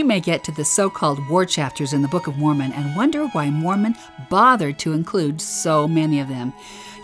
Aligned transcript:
You 0.00 0.06
may 0.06 0.20
get 0.20 0.42
to 0.44 0.52
the 0.52 0.64
so 0.64 0.88
called 0.88 1.28
war 1.28 1.44
chapters 1.44 1.92
in 1.92 2.00
the 2.00 2.08
Book 2.08 2.26
of 2.26 2.38
Mormon 2.38 2.72
and 2.72 2.96
wonder 2.96 3.26
why 3.26 3.50
Mormon 3.50 3.94
bothered 4.30 4.78
to 4.78 4.94
include 4.94 5.42
so 5.42 5.86
many 5.86 6.20
of 6.20 6.28
them. 6.28 6.54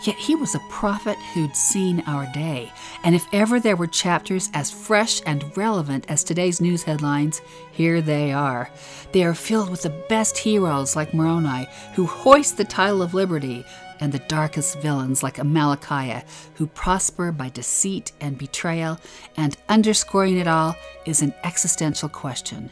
Yet 0.01 0.15
he 0.15 0.33
was 0.33 0.55
a 0.55 0.69
prophet 0.71 1.15
who'd 1.31 1.55
seen 1.55 2.01
our 2.07 2.25
day, 2.33 2.71
and 3.03 3.13
if 3.13 3.27
ever 3.31 3.59
there 3.59 3.75
were 3.75 3.85
chapters 3.85 4.49
as 4.55 4.71
fresh 4.71 5.21
and 5.27 5.55
relevant 5.55 6.07
as 6.09 6.23
today's 6.23 6.59
news 6.59 6.81
headlines, 6.81 7.39
here 7.71 8.01
they 8.01 8.33
are. 8.33 8.71
They 9.11 9.23
are 9.23 9.35
filled 9.35 9.69
with 9.69 9.83
the 9.83 10.03
best 10.09 10.35
heroes 10.35 10.95
like 10.95 11.13
Moroni, 11.13 11.67
who 11.93 12.07
hoist 12.07 12.57
the 12.57 12.65
title 12.65 13.03
of 13.03 13.13
liberty, 13.13 13.63
and 13.99 14.11
the 14.11 14.25
darkest 14.27 14.79
villains 14.79 15.21
like 15.21 15.35
Amalickiah, 15.35 16.23
who 16.55 16.65
prosper 16.65 17.31
by 17.31 17.49
deceit 17.49 18.11
and 18.19 18.39
betrayal, 18.39 18.99
and 19.37 19.55
underscoring 19.69 20.39
it 20.39 20.47
all 20.47 20.75
is 21.05 21.21
an 21.21 21.35
existential 21.43 22.09
question 22.09 22.71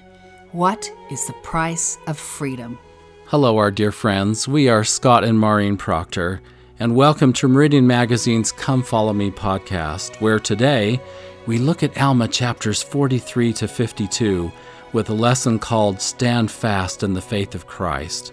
What 0.55 0.89
is 1.11 1.25
the 1.27 1.33
price 1.33 1.97
of 2.07 2.17
freedom? 2.17 2.79
Hello, 3.25 3.57
our 3.57 3.71
dear 3.71 3.91
friends. 3.91 4.47
We 4.47 4.69
are 4.69 4.85
Scott 4.85 5.25
and 5.25 5.37
Maureen 5.37 5.75
Proctor, 5.75 6.39
and 6.79 6.95
welcome 6.95 7.33
to 7.33 7.49
Meridian 7.49 7.85
Magazine's 7.85 8.53
Come 8.53 8.81
Follow 8.81 9.11
Me 9.11 9.31
podcast, 9.31 10.21
where 10.21 10.39
today 10.39 11.01
we 11.45 11.57
look 11.57 11.83
at 11.83 12.01
Alma 12.01 12.29
chapters 12.29 12.81
43 12.81 13.51
to 13.51 13.67
52 13.67 14.49
with 14.93 15.09
a 15.09 15.13
lesson 15.13 15.59
called 15.59 15.99
Stand 15.99 16.49
Fast 16.49 17.03
in 17.03 17.13
the 17.13 17.19
Faith 17.19 17.53
of 17.53 17.67
Christ. 17.67 18.31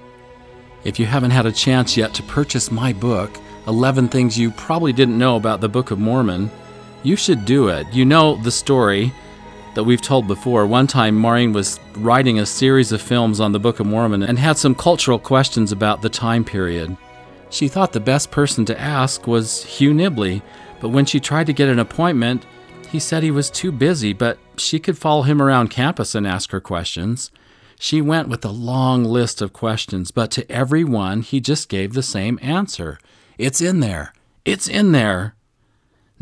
If 0.84 1.00
you 1.00 1.06
haven't 1.06 1.32
had 1.32 1.46
a 1.46 1.50
chance 1.50 1.96
yet 1.96 2.14
to 2.14 2.22
purchase 2.22 2.70
my 2.70 2.92
book, 2.92 3.36
11 3.66 4.10
Things 4.10 4.38
You 4.38 4.52
Probably 4.52 4.92
Didn't 4.92 5.18
Know 5.18 5.34
About 5.34 5.60
the 5.60 5.68
Book 5.68 5.90
of 5.90 5.98
Mormon, 5.98 6.52
you 7.02 7.16
should 7.16 7.44
do 7.44 7.66
it. 7.66 7.92
You 7.92 8.04
know 8.04 8.36
the 8.36 8.52
story 8.52 9.12
that 9.74 9.84
we've 9.84 10.02
told 10.02 10.26
before. 10.26 10.66
One 10.66 10.86
time, 10.86 11.16
Maureen 11.16 11.52
was 11.52 11.80
writing 11.96 12.38
a 12.38 12.46
series 12.46 12.92
of 12.92 13.02
films 13.02 13.40
on 13.40 13.52
the 13.52 13.60
Book 13.60 13.80
of 13.80 13.86
Mormon 13.86 14.22
and 14.22 14.38
had 14.38 14.58
some 14.58 14.74
cultural 14.74 15.18
questions 15.18 15.72
about 15.72 16.02
the 16.02 16.08
time 16.08 16.44
period. 16.44 16.96
She 17.50 17.68
thought 17.68 17.92
the 17.92 18.00
best 18.00 18.30
person 18.30 18.64
to 18.66 18.80
ask 18.80 19.26
was 19.26 19.64
Hugh 19.64 19.92
Nibley, 19.92 20.42
but 20.80 20.88
when 20.88 21.04
she 21.04 21.20
tried 21.20 21.46
to 21.46 21.52
get 21.52 21.68
an 21.68 21.78
appointment, 21.78 22.46
he 22.90 22.98
said 22.98 23.22
he 23.22 23.30
was 23.30 23.50
too 23.50 23.72
busy, 23.72 24.12
but 24.12 24.38
she 24.56 24.78
could 24.78 24.98
follow 24.98 25.22
him 25.22 25.40
around 25.40 25.68
campus 25.68 26.14
and 26.14 26.26
ask 26.26 26.50
her 26.50 26.60
questions. 26.60 27.30
She 27.78 28.00
went 28.00 28.28
with 28.28 28.44
a 28.44 28.50
long 28.50 29.04
list 29.04 29.42
of 29.42 29.52
questions, 29.52 30.10
but 30.10 30.30
to 30.32 30.50
every 30.50 30.84
one 30.84 31.22
he 31.22 31.40
just 31.40 31.68
gave 31.68 31.94
the 31.94 32.02
same 32.02 32.38
answer 32.42 32.98
It's 33.38 33.60
in 33.60 33.80
there. 33.80 34.12
It's 34.44 34.68
in 34.68 34.92
there. 34.92 35.34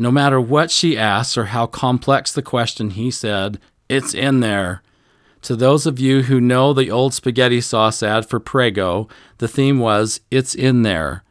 No 0.01 0.09
matter 0.09 0.41
what 0.41 0.71
she 0.71 0.97
asks 0.97 1.37
or 1.37 1.45
how 1.45 1.67
complex 1.67 2.31
the 2.31 2.41
question, 2.41 2.89
he 2.89 3.11
said, 3.11 3.59
It's 3.87 4.15
in 4.15 4.39
there. 4.39 4.81
To 5.43 5.55
those 5.55 5.85
of 5.85 5.99
you 5.99 6.23
who 6.23 6.41
know 6.41 6.73
the 6.73 6.89
old 6.89 7.13
spaghetti 7.13 7.61
sauce 7.61 8.01
ad 8.01 8.25
for 8.25 8.39
Prego, 8.39 9.07
the 9.37 9.47
theme 9.47 9.77
was, 9.77 10.19
It's 10.31 10.55
in 10.55 10.81
there. 10.81 11.23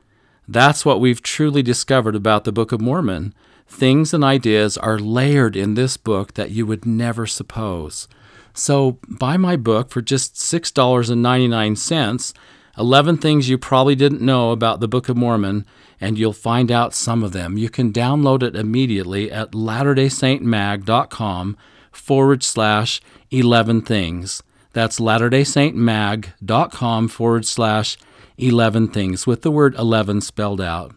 That's 0.46 0.84
what 0.84 1.00
we've 1.00 1.20
truly 1.20 1.64
discovered 1.64 2.14
about 2.14 2.44
the 2.44 2.52
Book 2.52 2.70
of 2.70 2.80
Mormon. 2.80 3.34
Things 3.66 4.14
and 4.14 4.22
ideas 4.22 4.78
are 4.78 5.00
layered 5.00 5.56
in 5.56 5.74
this 5.74 5.96
book 5.96 6.34
that 6.34 6.52
you 6.52 6.64
would 6.64 6.86
never 6.86 7.26
suppose. 7.26 8.06
So 8.54 9.00
buy 9.08 9.36
my 9.36 9.56
book 9.56 9.90
for 9.90 10.00
just 10.00 10.36
$6.99, 10.36 12.32
11 12.80 13.18
Things 13.18 13.48
You 13.50 13.58
Probably 13.58 13.94
Didn't 13.94 14.22
Know 14.22 14.52
About 14.52 14.80
the 14.80 14.88
Book 14.88 15.10
of 15.10 15.16
Mormon, 15.16 15.66
and 16.00 16.18
you'll 16.18 16.32
find 16.32 16.72
out 16.72 16.94
some 16.94 17.22
of 17.22 17.32
them. 17.32 17.58
You 17.58 17.68
can 17.68 17.92
download 17.92 18.42
it 18.42 18.56
immediately 18.56 19.30
at 19.30 19.52
latterdaysaintmag.com 19.52 21.58
forward 21.92 22.42
slash 22.42 23.02
11 23.30 23.82
things. 23.82 24.42
That's 24.72 24.98
latterdaysaintmag.com 24.98 27.08
forward 27.08 27.46
slash 27.46 27.98
11 28.38 28.88
things 28.88 29.26
with 29.26 29.42
the 29.42 29.50
word 29.50 29.74
11 29.74 30.22
spelled 30.22 30.62
out. 30.62 30.94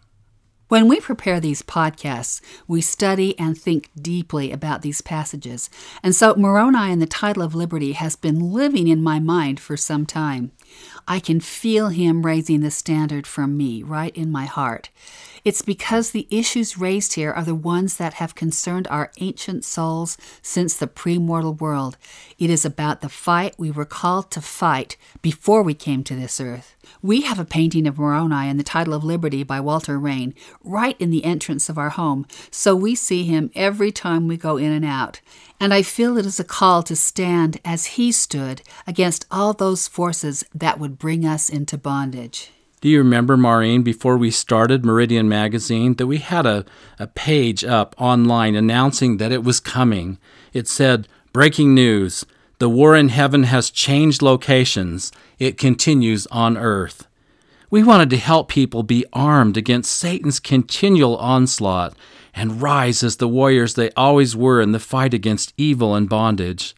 When 0.70 0.88
we 0.88 1.02
prepare 1.02 1.40
these 1.40 1.62
podcasts, 1.62 2.42
we 2.68 2.82
study 2.82 3.38
and 3.38 3.58
think 3.58 3.92
deeply 4.02 4.52
about 4.52 4.82
these 4.82 5.02
passages. 5.02 5.70
And 6.02 6.16
so 6.16 6.36
Moroni 6.36 6.92
and 6.92 7.02
the 7.02 7.06
title 7.06 7.44
of 7.44 7.54
liberty 7.54 7.92
has 7.92 8.16
been 8.16 8.54
living 8.54 8.88
in 8.88 9.04
my 9.04 9.20
mind 9.20 9.60
for 9.60 9.78
some 9.78 10.06
time. 10.06 10.52
I 11.08 11.20
can 11.20 11.40
feel 11.40 11.90
him 11.90 12.26
raising 12.26 12.62
the 12.62 12.72
standard 12.72 13.28
from 13.28 13.58
me 13.58 13.84
right 13.84 14.16
in 14.16 14.32
my 14.32 14.46
heart. 14.46 14.90
It's 15.46 15.62
because 15.62 16.12
the 16.12 16.26
issues 16.30 16.78
raised 16.78 17.16
here 17.16 17.30
are 17.30 17.44
the 17.44 17.54
ones 17.54 17.98
that 17.98 18.14
have 18.14 18.34
concerned 18.34 18.88
our 18.90 19.12
ancient 19.20 19.66
souls 19.66 20.18
since 20.42 20.78
the 20.78 20.88
premortal 20.88 21.60
world. 21.60 21.98
It 22.40 22.50
is 22.50 22.64
about 22.64 23.02
the 23.02 23.10
fight 23.10 23.56
we 23.58 23.70
were 23.70 23.84
called 23.84 24.32
to 24.32 24.42
fight 24.42 24.96
before 25.22 25.62
we 25.62 25.74
came 25.74 26.02
to 26.06 26.16
this 26.16 26.40
earth. 26.40 26.76
We 27.02 27.22
have 27.24 27.40
a 27.40 27.46
painting 27.46 27.88
of 27.88 27.98
Moroni 27.98 28.48
and 28.48 28.58
the 28.58 28.64
title 28.64 28.94
of 28.94 29.04
Liberty 29.04 29.44
by 29.44 29.60
Walter 29.60 30.00
Rane 30.00 30.34
right 30.64 30.96
in 30.98 31.10
the 31.10 31.26
entrance 31.26 31.68
of 31.68 31.78
our 31.78 31.90
home, 31.90 32.26
so 32.50 32.74
we 32.74 32.96
see 32.96 33.26
him 33.26 33.52
every 33.54 33.92
time 33.92 34.30
we 34.30 34.38
go 34.38 34.56
in 34.56 34.72
and 34.72 34.86
out. 34.86 35.20
And 35.60 35.74
I 35.74 35.82
feel 35.82 36.18
it 36.18 36.26
is 36.26 36.40
a 36.40 36.46
call 36.46 36.84
to 36.84 36.96
stand 36.96 37.60
as 37.66 37.98
he 37.98 38.14
stood 38.14 38.62
against 38.88 39.26
all 39.30 39.52
those 39.52 39.90
forces 39.90 40.46
that 40.56 40.80
would 40.80 40.98
bring 40.98 41.26
us 41.26 41.50
into 41.50 41.78
bondage. 41.78 42.50
Do 42.84 42.90
you 42.90 42.98
remember, 42.98 43.38
Maureen, 43.38 43.82
before 43.82 44.18
we 44.18 44.30
started 44.30 44.84
Meridian 44.84 45.30
Magazine, 45.30 45.94
that 45.94 46.06
we 46.06 46.18
had 46.18 46.46
a, 46.46 46.66
a 47.00 47.08
page 47.08 47.64
up 47.64 47.96
online 47.98 48.56
announcing 48.56 49.16
that 49.20 49.32
it 49.32 49.42
was 49.42 49.62
coming? 49.62 50.18
It 50.52 50.68
said, 50.68 51.08
Breaking 51.32 51.74
news 51.74 52.26
The 52.60 52.68
war 52.68 52.94
in 52.94 53.08
heaven 53.08 53.44
has 53.44 53.70
changed 53.70 54.22
locations. 54.22 55.14
It 55.40 55.58
continues 55.58 56.28
on 56.28 56.58
earth. 56.58 57.08
We 57.70 57.84
wanted 57.84 58.10
to 58.10 58.18
help 58.18 58.50
people 58.50 58.84
be 58.84 59.06
armed 59.14 59.56
against 59.56 59.98
Satan's 59.98 60.42
continual 60.42 61.16
onslaught 61.16 61.96
and 62.36 62.62
rise 62.62 63.02
as 63.02 63.16
the 63.16 63.30
warriors 63.30 63.76
they 63.76 63.92
always 63.92 64.36
were 64.36 64.60
in 64.60 64.74
the 64.74 64.78
fight 64.78 65.14
against 65.14 65.54
evil 65.56 65.96
and 65.96 66.10
bondage. 66.10 66.76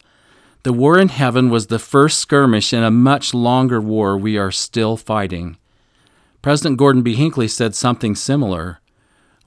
The 0.62 0.72
war 0.72 1.00
in 1.00 1.08
heaven 1.08 1.50
was 1.50 1.66
the 1.66 1.80
first 1.80 2.20
skirmish 2.20 2.72
in 2.72 2.84
a 2.84 2.92
much 2.92 3.34
longer 3.34 3.80
war 3.80 4.16
we 4.16 4.38
are 4.38 4.52
still 4.52 4.96
fighting. 4.96 5.56
President 6.46 6.76
Gordon 6.76 7.02
B. 7.02 7.16
Hinckley 7.16 7.48
said 7.48 7.74
something 7.74 8.14
similar. 8.14 8.78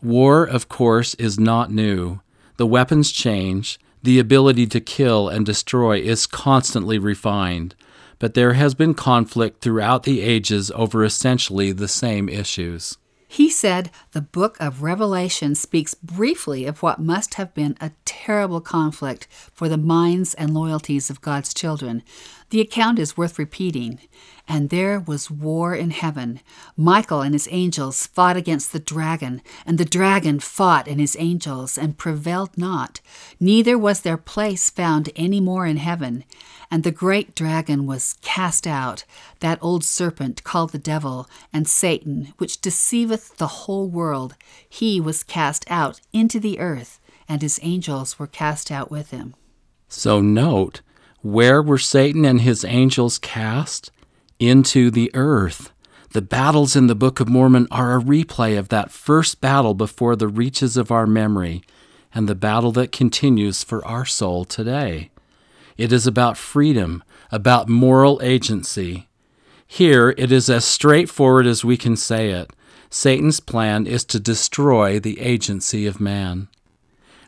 War, 0.04 0.44
of 0.44 0.68
course, 0.68 1.14
is 1.14 1.40
not 1.40 1.72
new. 1.72 2.20
The 2.58 2.68
weapons 2.68 3.10
change, 3.14 3.80
the 4.04 4.20
ability 4.20 4.68
to 4.68 4.82
kill 4.82 5.30
and 5.30 5.46
destroy 5.46 6.00
is 6.00 6.28
constantly 6.28 7.00
refined, 7.00 7.74
but 8.20 8.34
there 8.34 8.52
has 8.52 8.74
been 8.74 8.94
conflict 8.94 9.62
throughout 9.62 10.04
the 10.04 10.20
ages 10.20 10.72
over 10.72 11.06
essentially 11.06 11.72
the 11.72 11.88
same 11.88 12.28
issues. 12.28 12.98
He 13.32 13.52
said 13.52 13.92
the 14.12 14.22
book 14.22 14.58
of 14.60 14.82
Revelation 14.82 15.54
speaks 15.54 15.94
briefly 15.94 16.66
of 16.66 16.82
what 16.82 17.00
must 17.00 17.36
have 17.36 17.54
been 17.54 17.78
a 17.80 17.92
terrible 18.04 18.60
conflict 18.60 19.28
for 19.54 19.70
the 19.70 19.78
minds 19.78 20.34
and 20.34 20.52
loyalties 20.52 21.12
of 21.12 21.22
God's 21.22 21.54
children. 21.54 22.02
The 22.50 22.60
account 22.60 22.98
is 22.98 23.16
worth 23.16 23.38
repeating. 23.38 24.00
And 24.48 24.72
there 24.72 25.00
was 25.00 25.30
war 25.30 25.76
in 25.76 25.92
heaven. 25.92 26.40
Michael 26.76 27.22
and 27.22 27.36
his 27.36 27.48
angels 27.52 28.08
fought 28.08 28.36
against 28.36 28.74
the 28.74 28.80
dragon, 28.80 29.44
and 29.64 29.78
the 29.78 29.86
dragon 29.86 30.40
fought 30.40 30.88
and 30.88 31.00
his 31.00 31.16
angels, 31.20 31.78
and 31.78 32.00
prevailed 32.00 32.58
not. 32.58 33.00
Neither 33.40 33.78
was 33.78 34.02
their 34.02 34.18
place 34.18 34.72
found 34.72 35.12
any 35.16 35.40
more 35.40 35.68
in 35.68 35.78
heaven. 35.78 36.24
And 36.72 36.84
the 36.84 36.92
great 36.92 37.34
dragon 37.36 37.88
was 37.88 38.18
cast 38.22 38.68
out, 38.68 39.04
that 39.40 39.58
old 39.62 39.84
serpent 39.84 40.44
called 40.44 40.72
the 40.72 40.78
devil 40.78 41.28
and 41.52 41.68
Satan, 41.68 42.34
which 42.38 42.62
deceiveth 42.62 43.38
the 43.38 43.48
whole 43.48 43.88
world. 43.88 44.36
He 44.68 45.02
was 45.02 45.24
cast 45.24 45.66
out 45.70 46.02
into 46.14 46.40
the 46.40 46.60
earth, 46.60 47.00
and 47.28 47.42
his 47.42 47.60
angels 47.64 48.20
were 48.20 48.28
cast 48.28 48.72
out 48.72 48.92
with 48.92 49.10
him. 49.10 49.36
So 49.88 50.22
note, 50.22 50.82
where 51.22 51.62
were 51.62 51.80
Satan 51.80 52.24
and 52.24 52.42
his 52.42 52.64
angels 52.64 53.18
cast? 53.18 53.92
into 54.40 54.90
the 54.90 55.12
earth. 55.14 55.72
The 56.12 56.22
battles 56.22 56.76
in 56.76 56.88
the 56.88 56.96
Book 56.96 57.20
of 57.20 57.28
Mormon 57.28 57.68
are 57.70 57.96
a 57.96 58.02
replay 58.02 58.58
of 58.58 58.70
that 58.70 58.90
first 58.90 59.42
battle 59.42 59.74
before 59.74 60.16
the 60.16 60.28
reaches 60.28 60.76
of 60.76 60.92
our 60.92 61.06
memory 61.06 61.62
and 62.14 62.28
the 62.28 62.36
battle 62.36 62.72
that 62.72 62.92
continues 62.92 63.64
for 63.64 63.86
our 63.86 64.06
soul 64.06 64.46
today. 64.46 65.12
It 65.80 65.94
is 65.94 66.06
about 66.06 66.36
freedom, 66.36 67.06
about 67.32 67.70
moral 67.70 68.20
agency. 68.22 69.08
Here, 69.66 70.14
it 70.18 70.30
is 70.30 70.50
as 70.50 70.66
straightforward 70.66 71.48
as 71.48 71.64
we 71.64 71.78
can 71.78 71.96
say 71.96 72.32
it. 72.32 72.52
Satan's 72.90 73.40
plan 73.40 73.88
is 73.88 74.04
to 74.06 74.20
destroy 74.20 75.00
the 75.00 75.22
agency 75.22 75.88
of 75.88 76.02
man. 76.02 76.50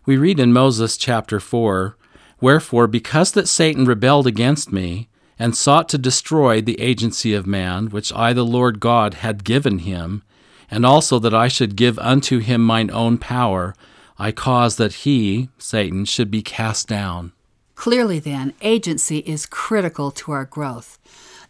We 0.05 0.17
read 0.17 0.37
in 0.37 0.51
Moses 0.51 0.97
chapter 0.97 1.39
4 1.39 1.95
Wherefore, 2.41 2.87
because 2.87 3.31
that 3.31 3.47
Satan 3.47 3.85
rebelled 3.85 4.27
against 4.27 4.69
me, 4.69 5.07
and 5.39 5.55
sought 5.55 5.87
to 5.87 5.97
destroy 5.97 6.59
the 6.59 6.81
agency 6.81 7.33
of 7.33 7.47
man, 7.47 7.87
which 7.87 8.11
I, 8.11 8.33
the 8.33 8.43
Lord 8.43 8.81
God, 8.81 9.13
had 9.13 9.45
given 9.45 9.79
him, 9.79 10.23
and 10.69 10.85
also 10.85 11.19
that 11.19 11.33
I 11.33 11.47
should 11.47 11.77
give 11.77 11.97
unto 11.99 12.39
him 12.39 12.65
mine 12.65 12.91
own 12.91 13.17
power, 13.17 13.75
I 14.19 14.33
caused 14.33 14.77
that 14.77 15.05
he, 15.05 15.47
Satan, 15.57 16.03
should 16.03 16.29
be 16.29 16.41
cast 16.41 16.89
down. 16.89 17.31
Clearly, 17.81 18.19
then, 18.19 18.53
agency 18.61 19.23
is 19.25 19.47
critical 19.47 20.11
to 20.11 20.31
our 20.31 20.45
growth. 20.45 20.99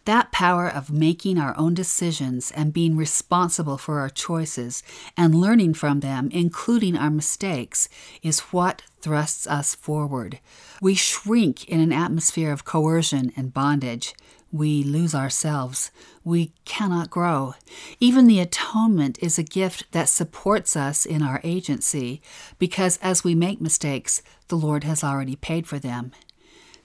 That 0.06 0.32
power 0.32 0.66
of 0.66 0.90
making 0.90 1.36
our 1.36 1.54
own 1.58 1.74
decisions 1.74 2.50
and 2.52 2.72
being 2.72 2.96
responsible 2.96 3.76
for 3.76 4.00
our 4.00 4.08
choices 4.08 4.82
and 5.14 5.34
learning 5.34 5.74
from 5.74 6.00
them, 6.00 6.30
including 6.32 6.96
our 6.96 7.10
mistakes, 7.10 7.86
is 8.22 8.40
what 8.50 8.80
thrusts 9.02 9.46
us 9.46 9.74
forward. 9.74 10.40
We 10.80 10.94
shrink 10.94 11.68
in 11.68 11.80
an 11.80 11.92
atmosphere 11.92 12.50
of 12.50 12.64
coercion 12.64 13.30
and 13.36 13.52
bondage. 13.52 14.14
We 14.52 14.84
lose 14.84 15.14
ourselves. 15.14 15.90
We 16.24 16.52
cannot 16.66 17.08
grow. 17.08 17.54
Even 17.98 18.26
the 18.26 18.38
atonement 18.38 19.18
is 19.22 19.38
a 19.38 19.42
gift 19.42 19.90
that 19.92 20.10
supports 20.10 20.76
us 20.76 21.06
in 21.06 21.22
our 21.22 21.40
agency 21.42 22.20
because 22.58 22.98
as 22.98 23.24
we 23.24 23.34
make 23.34 23.62
mistakes, 23.62 24.22
the 24.48 24.56
Lord 24.56 24.84
has 24.84 25.02
already 25.02 25.36
paid 25.36 25.66
for 25.66 25.78
them. 25.78 26.12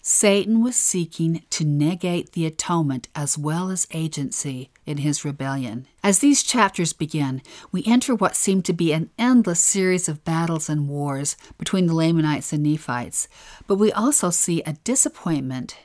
Satan 0.01 0.63
was 0.63 0.77
seeking 0.77 1.43
to 1.49 1.65
negate 1.65 2.31
the 2.31 2.45
atonement 2.45 3.09
as 3.13 3.37
well 3.37 3.69
as 3.69 3.85
agency 3.91 4.69
in 4.85 4.99
his 4.99 5.25
rebellion. 5.25 5.85
As 6.01 6.19
these 6.19 6.43
chapters 6.43 6.93
begin, 6.93 7.41
we 7.73 7.83
enter 7.85 8.15
what 8.15 8.37
seemed 8.37 8.63
to 8.65 8.73
be 8.73 8.93
an 8.93 9.09
endless 9.19 9.59
series 9.59 10.07
of 10.07 10.23
battles 10.23 10.69
and 10.69 10.87
wars 10.87 11.35
between 11.57 11.87
the 11.87 11.93
Lamanites 11.93 12.53
and 12.53 12.63
Nephites, 12.63 13.27
but 13.67 13.75
we 13.75 13.91
also 13.91 14.29
see 14.29 14.61
a 14.61 14.77
disappointment. 14.85 15.75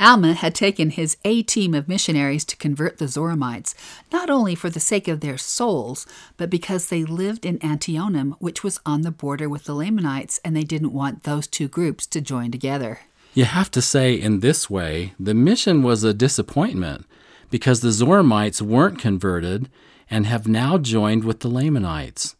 Alma 0.00 0.32
had 0.32 0.54
taken 0.54 0.88
his 0.88 1.18
A 1.26 1.42
team 1.42 1.74
of 1.74 1.86
missionaries 1.86 2.46
to 2.46 2.56
convert 2.56 2.96
the 2.96 3.04
Zoramites, 3.04 3.74
not 4.10 4.30
only 4.30 4.54
for 4.54 4.70
the 4.70 4.80
sake 4.80 5.08
of 5.08 5.20
their 5.20 5.36
souls, 5.36 6.06
but 6.38 6.48
because 6.48 6.88
they 6.88 7.04
lived 7.04 7.44
in 7.44 7.58
Antionum, 7.58 8.34
which 8.38 8.64
was 8.64 8.80
on 8.86 9.02
the 9.02 9.10
border 9.10 9.46
with 9.46 9.64
the 9.64 9.74
Lamanites, 9.74 10.40
and 10.42 10.56
they 10.56 10.64
didn't 10.64 10.94
want 10.94 11.24
those 11.24 11.46
two 11.46 11.68
groups 11.68 12.06
to 12.06 12.22
join 12.22 12.50
together. 12.50 13.00
You 13.34 13.44
have 13.44 13.70
to 13.72 13.82
say, 13.82 14.14
in 14.14 14.40
this 14.40 14.70
way, 14.70 15.12
the 15.20 15.34
mission 15.34 15.82
was 15.82 16.02
a 16.02 16.14
disappointment 16.14 17.04
because 17.50 17.80
the 17.80 17.92
Zoramites 17.92 18.62
weren't 18.62 18.98
converted 18.98 19.68
and 20.10 20.26
have 20.26 20.48
now 20.48 20.78
joined 20.78 21.24
with 21.24 21.40
the 21.40 21.48
Lamanites. 21.48 22.36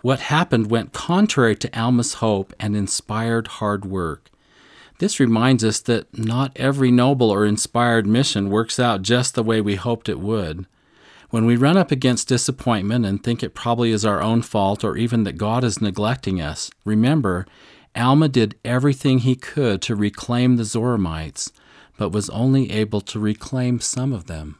What 0.00 0.20
happened 0.20 0.70
went 0.70 0.92
contrary 0.92 1.56
to 1.56 1.78
Alma's 1.78 2.14
hope 2.14 2.54
and 2.60 2.76
inspired 2.76 3.48
hard 3.48 3.84
work. 3.84 4.29
This 5.00 5.18
reminds 5.18 5.64
us 5.64 5.80
that 5.80 6.18
not 6.18 6.52
every 6.56 6.90
noble 6.90 7.30
or 7.30 7.46
inspired 7.46 8.06
mission 8.06 8.50
works 8.50 8.78
out 8.78 9.00
just 9.00 9.34
the 9.34 9.42
way 9.42 9.58
we 9.62 9.76
hoped 9.76 10.10
it 10.10 10.20
would. 10.20 10.66
When 11.30 11.46
we 11.46 11.56
run 11.56 11.78
up 11.78 11.90
against 11.90 12.28
disappointment 12.28 13.06
and 13.06 13.24
think 13.24 13.42
it 13.42 13.54
probably 13.54 13.92
is 13.92 14.04
our 14.04 14.20
own 14.20 14.42
fault 14.42 14.84
or 14.84 14.98
even 14.98 15.24
that 15.24 15.38
God 15.38 15.64
is 15.64 15.80
neglecting 15.80 16.42
us, 16.42 16.70
remember, 16.84 17.46
Alma 17.96 18.28
did 18.28 18.58
everything 18.62 19.20
he 19.20 19.36
could 19.36 19.80
to 19.82 19.96
reclaim 19.96 20.56
the 20.56 20.64
Zoramites, 20.64 21.50
but 21.96 22.12
was 22.12 22.28
only 22.28 22.70
able 22.70 23.00
to 23.00 23.18
reclaim 23.18 23.80
some 23.80 24.12
of 24.12 24.26
them. 24.26 24.58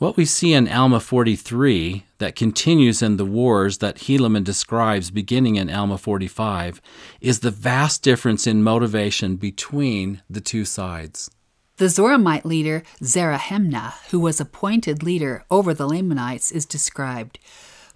What 0.00 0.16
we 0.16 0.24
see 0.24 0.54
in 0.54 0.66
Alma 0.66 0.98
43 0.98 2.06
that 2.16 2.34
continues 2.34 3.02
in 3.02 3.18
the 3.18 3.24
wars 3.26 3.78
that 3.78 3.96
Helaman 3.96 4.44
describes 4.44 5.10
beginning 5.10 5.56
in 5.56 5.68
Alma 5.68 5.98
45 5.98 6.80
is 7.20 7.40
the 7.40 7.50
vast 7.50 8.02
difference 8.02 8.46
in 8.46 8.62
motivation 8.62 9.36
between 9.36 10.22
the 10.30 10.40
two 10.40 10.64
sides. 10.64 11.30
The 11.76 11.84
Zoramite 11.84 12.46
leader 12.46 12.82
Zerahemnah, 13.02 13.92
who 14.10 14.20
was 14.20 14.40
appointed 14.40 15.02
leader 15.02 15.44
over 15.50 15.74
the 15.74 15.86
Lamanites, 15.86 16.50
is 16.50 16.64
described. 16.64 17.38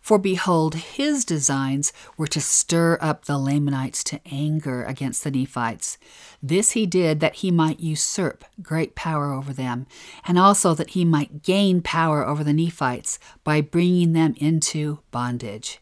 For 0.05 0.19
behold, 0.19 0.75
his 0.75 1.25
designs 1.25 1.91
were 2.19 2.27
to 2.27 2.41
stir 2.43 2.99
up 3.01 3.25
the 3.25 3.39
Lamanites 3.39 4.05
to 4.05 4.21
anger 4.31 4.85
against 4.85 5.25
the 5.25 5.31
Nephites. 5.31 5.97
This 6.43 6.73
he 6.73 6.85
did 6.85 7.21
that 7.21 7.37
he 7.37 7.51
might 7.51 7.81
usurp 7.81 8.45
great 8.61 8.95
power 8.95 9.33
over 9.33 9.55
them, 9.55 9.87
and 10.27 10.39
also 10.39 10.75
that 10.75 10.91
he 10.91 11.07
might 11.07 11.43
gain 11.43 11.81
power 11.81 12.23
over 12.23 12.45
the 12.45 12.53
Nephites 12.53 13.19
by 13.45 13.63
bringing 13.63 14.13
them 14.13 14.35
into 14.37 14.99
bondage. 15.11 15.81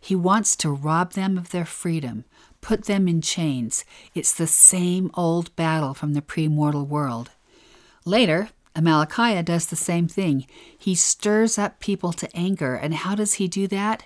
He 0.00 0.14
wants 0.14 0.54
to 0.58 0.70
rob 0.70 1.14
them 1.14 1.36
of 1.36 1.50
their 1.50 1.64
freedom, 1.64 2.24
put 2.60 2.84
them 2.84 3.08
in 3.08 3.20
chains. 3.20 3.84
It's 4.14 4.32
the 4.32 4.46
same 4.46 5.10
old 5.14 5.56
battle 5.56 5.92
from 5.92 6.14
the 6.14 6.22
premortal 6.22 6.86
world. 6.86 7.30
Later, 8.04 8.50
Amalickiah 8.76 9.44
does 9.44 9.66
the 9.66 9.76
same 9.76 10.06
thing. 10.06 10.46
He 10.78 10.94
stirs 10.94 11.58
up 11.58 11.80
people 11.80 12.12
to 12.12 12.28
anger. 12.36 12.74
And 12.74 12.94
how 12.94 13.14
does 13.14 13.34
he 13.34 13.48
do 13.48 13.66
that? 13.68 14.04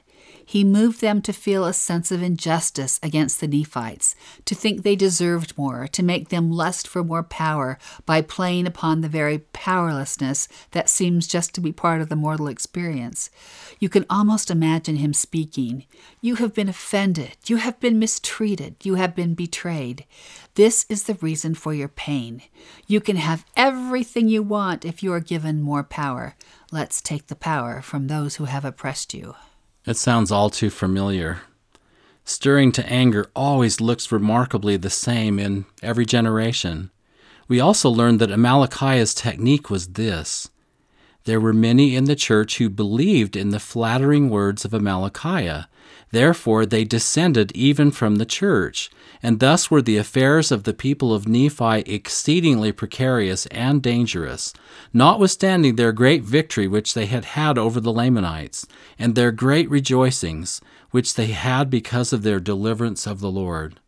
He 0.50 0.64
moved 0.64 1.00
them 1.00 1.22
to 1.22 1.32
feel 1.32 1.64
a 1.64 1.72
sense 1.72 2.10
of 2.10 2.24
injustice 2.24 2.98
against 3.04 3.40
the 3.40 3.46
Nephites, 3.46 4.16
to 4.46 4.56
think 4.56 4.82
they 4.82 4.96
deserved 4.96 5.56
more, 5.56 5.86
to 5.86 6.02
make 6.02 6.28
them 6.28 6.50
lust 6.50 6.88
for 6.88 7.04
more 7.04 7.22
power 7.22 7.78
by 8.04 8.20
playing 8.22 8.66
upon 8.66 9.00
the 9.00 9.08
very 9.08 9.38
powerlessness 9.38 10.48
that 10.72 10.88
seems 10.88 11.28
just 11.28 11.54
to 11.54 11.60
be 11.60 11.70
part 11.70 12.00
of 12.00 12.08
the 12.08 12.16
mortal 12.16 12.48
experience. 12.48 13.30
You 13.78 13.88
can 13.88 14.04
almost 14.10 14.50
imagine 14.50 14.96
him 14.96 15.12
speaking. 15.12 15.84
You 16.20 16.34
have 16.34 16.52
been 16.52 16.68
offended, 16.68 17.36
you 17.46 17.58
have 17.58 17.78
been 17.78 18.00
mistreated, 18.00 18.74
you 18.82 18.96
have 18.96 19.14
been 19.14 19.34
betrayed. 19.34 20.04
This 20.56 20.84
is 20.88 21.04
the 21.04 21.14
reason 21.14 21.54
for 21.54 21.72
your 21.72 21.86
pain. 21.86 22.42
You 22.88 23.00
can 23.00 23.14
have 23.14 23.46
everything 23.56 24.28
you 24.28 24.42
want 24.42 24.84
if 24.84 25.00
you 25.00 25.12
are 25.12 25.20
given 25.20 25.62
more 25.62 25.84
power. 25.84 26.34
Let's 26.72 27.00
take 27.00 27.28
the 27.28 27.36
power 27.36 27.80
from 27.80 28.08
those 28.08 28.34
who 28.34 28.46
have 28.46 28.64
oppressed 28.64 29.14
you. 29.14 29.36
It 29.86 29.96
sounds 29.96 30.30
all 30.30 30.50
too 30.50 30.70
familiar. 30.70 31.40
Stirring 32.24 32.70
to 32.72 32.86
anger 32.86 33.30
always 33.34 33.80
looks 33.80 34.12
remarkably 34.12 34.76
the 34.76 34.90
same 34.90 35.38
in 35.38 35.64
every 35.82 36.04
generation. 36.04 36.90
We 37.48 37.60
also 37.60 37.88
learned 37.88 38.20
that 38.20 38.30
Amalickiah's 38.30 39.14
technique 39.14 39.70
was 39.70 39.88
this. 39.88 40.50
There 41.24 41.40
were 41.40 41.52
many 41.52 41.96
in 41.96 42.04
the 42.04 42.14
church 42.14 42.58
who 42.58 42.70
believed 42.70 43.36
in 43.36 43.50
the 43.50 43.58
flattering 43.58 44.30
words 44.30 44.64
of 44.64 44.72
Amalickiah. 44.72 45.66
Therefore, 46.12 46.66
they 46.66 46.84
descended 46.84 47.52
even 47.54 47.92
from 47.92 48.16
the 48.16 48.26
church, 48.26 48.90
and 49.22 49.38
thus 49.38 49.70
were 49.70 49.82
the 49.82 49.96
affairs 49.96 50.50
of 50.50 50.64
the 50.64 50.74
people 50.74 51.14
of 51.14 51.28
Nephi 51.28 51.80
exceedingly 51.80 52.72
precarious 52.72 53.46
and 53.46 53.80
dangerous, 53.80 54.52
notwithstanding 54.92 55.76
their 55.76 55.92
great 55.92 56.22
victory 56.22 56.66
which 56.66 56.94
they 56.94 57.06
had 57.06 57.24
had 57.26 57.56
over 57.56 57.80
the 57.80 57.92
Lamanites, 57.92 58.66
and 58.98 59.14
their 59.14 59.30
great 59.30 59.70
rejoicings 59.70 60.60
which 60.90 61.14
they 61.14 61.28
had 61.28 61.70
because 61.70 62.12
of 62.12 62.22
their 62.22 62.40
deliverance 62.40 63.06
of 63.06 63.20
the 63.20 63.30
Lord. 63.30 63.78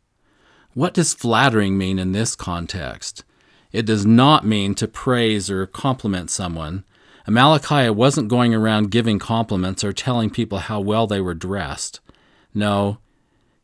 What 0.75 0.95
does 0.95 1.15
flattering 1.15 1.77
mean 1.77 1.99
in 1.99 2.13
this 2.13 2.37
context? 2.37 3.25
It 3.73 3.85
does 3.85 4.07
not 4.07 4.47
mean 4.47 4.75
to 4.77 4.87
praise 4.87 5.51
or 5.51 5.67
compliment 5.67 6.31
someone. 6.31 6.85
Amalickiah 7.27 7.95
wasn't 7.95 8.29
going 8.29 8.55
around 8.55 8.91
giving 8.91 9.19
compliments 9.19 9.83
or 9.83 9.93
telling 9.93 10.31
people 10.31 10.59
how 10.59 10.81
well 10.81 11.07
they 11.07 11.21
were 11.21 11.35
dressed. 11.35 12.01
No, 12.55 12.99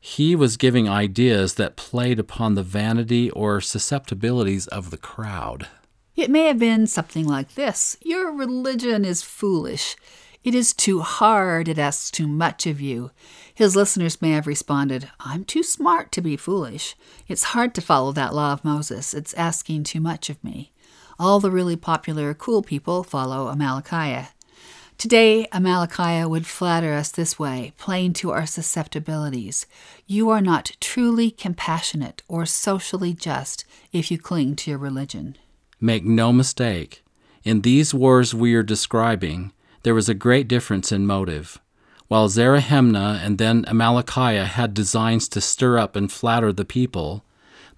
he 0.00 0.37
was 0.37 0.57
giving 0.57 0.88
ideas 0.88 1.54
that 1.54 1.76
played 1.76 2.18
upon 2.18 2.54
the 2.54 2.62
vanity 2.62 3.30
or 3.30 3.61
susceptibilities 3.61 4.66
of 4.68 4.90
the 4.90 4.97
crowd. 4.97 5.68
It 6.16 6.30
may 6.30 6.47
have 6.47 6.59
been 6.59 6.87
something 6.87 7.26
like 7.26 7.54
this 7.54 7.97
Your 8.00 8.33
religion 8.33 9.04
is 9.04 9.23
foolish. 9.23 9.97
It 10.45 10.54
is 10.54 10.73
too 10.73 11.00
hard. 11.00 11.68
It 11.68 11.78
asks 11.78 12.11
too 12.11 12.28
much 12.28 12.66
of 12.66 12.80
you. 12.80 13.11
His 13.54 13.75
listeners 13.75 14.23
may 14.23 14.30
have 14.30 14.47
responded, 14.47 15.11
I'm 15.18 15.45
too 15.45 15.62
smart 15.62 16.12
to 16.12 16.21
be 16.21 16.37
foolish. 16.37 16.95
It's 17.26 17.52
hard 17.52 17.75
to 17.75 17.80
follow 17.80 18.12
that 18.12 18.35
law 18.35 18.52
of 18.52 18.64
Moses. 18.64 19.14
It's 19.14 19.35
asking 19.35 19.85
too 19.85 20.00
much 20.00 20.30
of 20.30 20.42
me. 20.42 20.73
All 21.18 21.40
the 21.40 21.50
really 21.50 21.76
popular 21.76 22.33
cool 22.35 22.62
people 22.62 23.02
follow 23.02 23.52
Amalickiah. 23.52 24.28
Today, 24.99 25.47
Amalickiah 25.52 26.28
would 26.28 26.45
flatter 26.45 26.93
us 26.93 27.12
this 27.12 27.38
way, 27.38 27.73
playing 27.78 28.14
to 28.14 28.33
our 28.33 28.47
susceptibilities. 28.47 29.64
You 30.09 30.28
are 30.31 30.40
not 30.40 30.73
truly 30.81 31.31
compassionate 31.31 32.25
or 32.26 32.45
socially 32.45 33.14
just 33.14 33.64
if 33.93 34.11
you 34.11 34.19
cling 34.19 34.57
to 34.57 34.73
your 34.73 34.78
religion. 34.81 35.38
Make 35.81 36.05
no 36.05 36.33
mistake, 36.33 37.05
in 37.45 37.61
these 37.61 37.95
wars 37.95 38.35
we 38.35 38.57
are 38.57 38.64
describing, 38.64 39.52
there 39.85 39.95
was 39.95 40.09
a 40.09 40.14
great 40.14 40.49
difference 40.49 40.90
in 40.90 41.07
motive. 41.07 41.61
While 42.09 42.28
Zerahemnah 42.28 43.25
and 43.25 43.38
then 43.38 43.64
Amalickiah 43.67 44.47
had 44.47 44.75
designs 44.75 45.28
to 45.28 45.40
stir 45.40 45.78
up 45.78 45.95
and 45.95 46.11
flatter 46.11 46.52
the 46.52 46.64
people, 46.64 47.25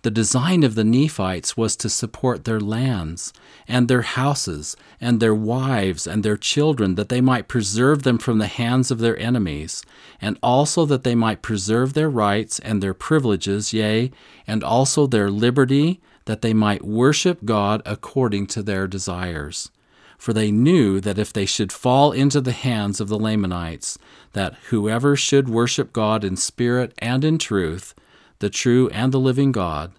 the 0.02 0.10
design 0.10 0.62
of 0.62 0.74
the 0.74 0.84
Nephites 0.84 1.56
was 1.56 1.76
to 1.76 1.88
support 1.90 2.44
their 2.44 2.60
lands 2.60 3.32
and 3.68 3.86
their 3.86 4.02
houses 4.02 4.76
and 5.00 5.20
their 5.20 5.34
wives 5.34 6.06
and 6.06 6.22
their 6.22 6.36
children, 6.36 6.94
that 6.94 7.10
they 7.10 7.20
might 7.20 7.48
preserve 7.48 8.02
them 8.02 8.18
from 8.18 8.38
the 8.38 8.46
hands 8.46 8.90
of 8.90 8.98
their 8.98 9.18
enemies, 9.18 9.82
and 10.20 10.38
also 10.42 10.86
that 10.86 11.04
they 11.04 11.14
might 11.14 11.42
preserve 11.42 11.92
their 11.92 12.08
rights 12.08 12.58
and 12.60 12.82
their 12.82 12.94
privileges, 12.94 13.72
yea, 13.72 14.10
and 14.46 14.64
also 14.64 15.06
their 15.06 15.30
liberty, 15.30 16.00
that 16.24 16.42
they 16.42 16.54
might 16.54 16.84
worship 16.84 17.44
God 17.44 17.82
according 17.84 18.46
to 18.48 18.62
their 18.62 18.86
desires. 18.86 19.70
For 20.16 20.32
they 20.32 20.50
knew 20.50 21.00
that 21.00 21.18
if 21.18 21.32
they 21.32 21.46
should 21.46 21.72
fall 21.72 22.12
into 22.12 22.40
the 22.40 22.52
hands 22.52 23.00
of 23.00 23.08
the 23.08 23.18
Lamanites, 23.18 23.98
that 24.32 24.54
whoever 24.68 25.16
should 25.16 25.48
worship 25.48 25.92
God 25.92 26.24
in 26.24 26.36
spirit 26.36 26.92
and 26.98 27.24
in 27.24 27.38
truth, 27.38 27.94
the 28.40 28.50
true 28.50 28.88
and 28.88 29.12
the 29.12 29.20
living 29.20 29.52
God, 29.52 29.92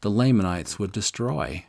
the 0.00 0.10
Lamanites 0.10 0.78
would 0.78 0.92
destroy. 0.92 1.66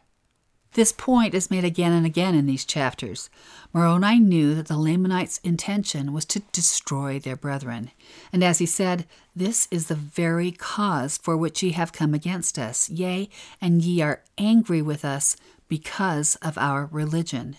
This 0.73 0.91
point 0.91 1.35
is 1.35 1.51
made 1.51 1.63
again 1.63 1.91
and 1.91 2.05
again 2.05 2.33
in 2.33 2.47
these 2.47 2.65
chapters. 2.65 3.29
Moroni 3.73 4.19
knew 4.19 4.55
that 4.55 4.65
the 4.65 4.77
Lamanites' 4.77 5.39
intention 5.43 6.13
was 6.13 6.25
to 6.25 6.39
destroy 6.51 7.19
their 7.19 7.35
brethren. 7.35 7.91
And 8.31 8.43
as 8.43 8.57
he 8.57 8.65
said, 8.65 9.05
This 9.35 9.67
is 9.69 9.87
the 9.87 9.95
very 9.95 10.51
cause 10.51 11.19
for 11.19 11.37
which 11.37 11.61
ye 11.61 11.73
have 11.73 11.93
come 11.93 12.15
against 12.15 12.57
us. 12.57 12.89
Yea, 12.89 13.29
and 13.61 13.83
ye 13.83 14.01
are 14.01 14.23
angry 14.37 14.81
with 14.81 15.05
us 15.05 15.35
because 15.67 16.35
of 16.37 16.57
our 16.57 16.87
religion. 16.91 17.55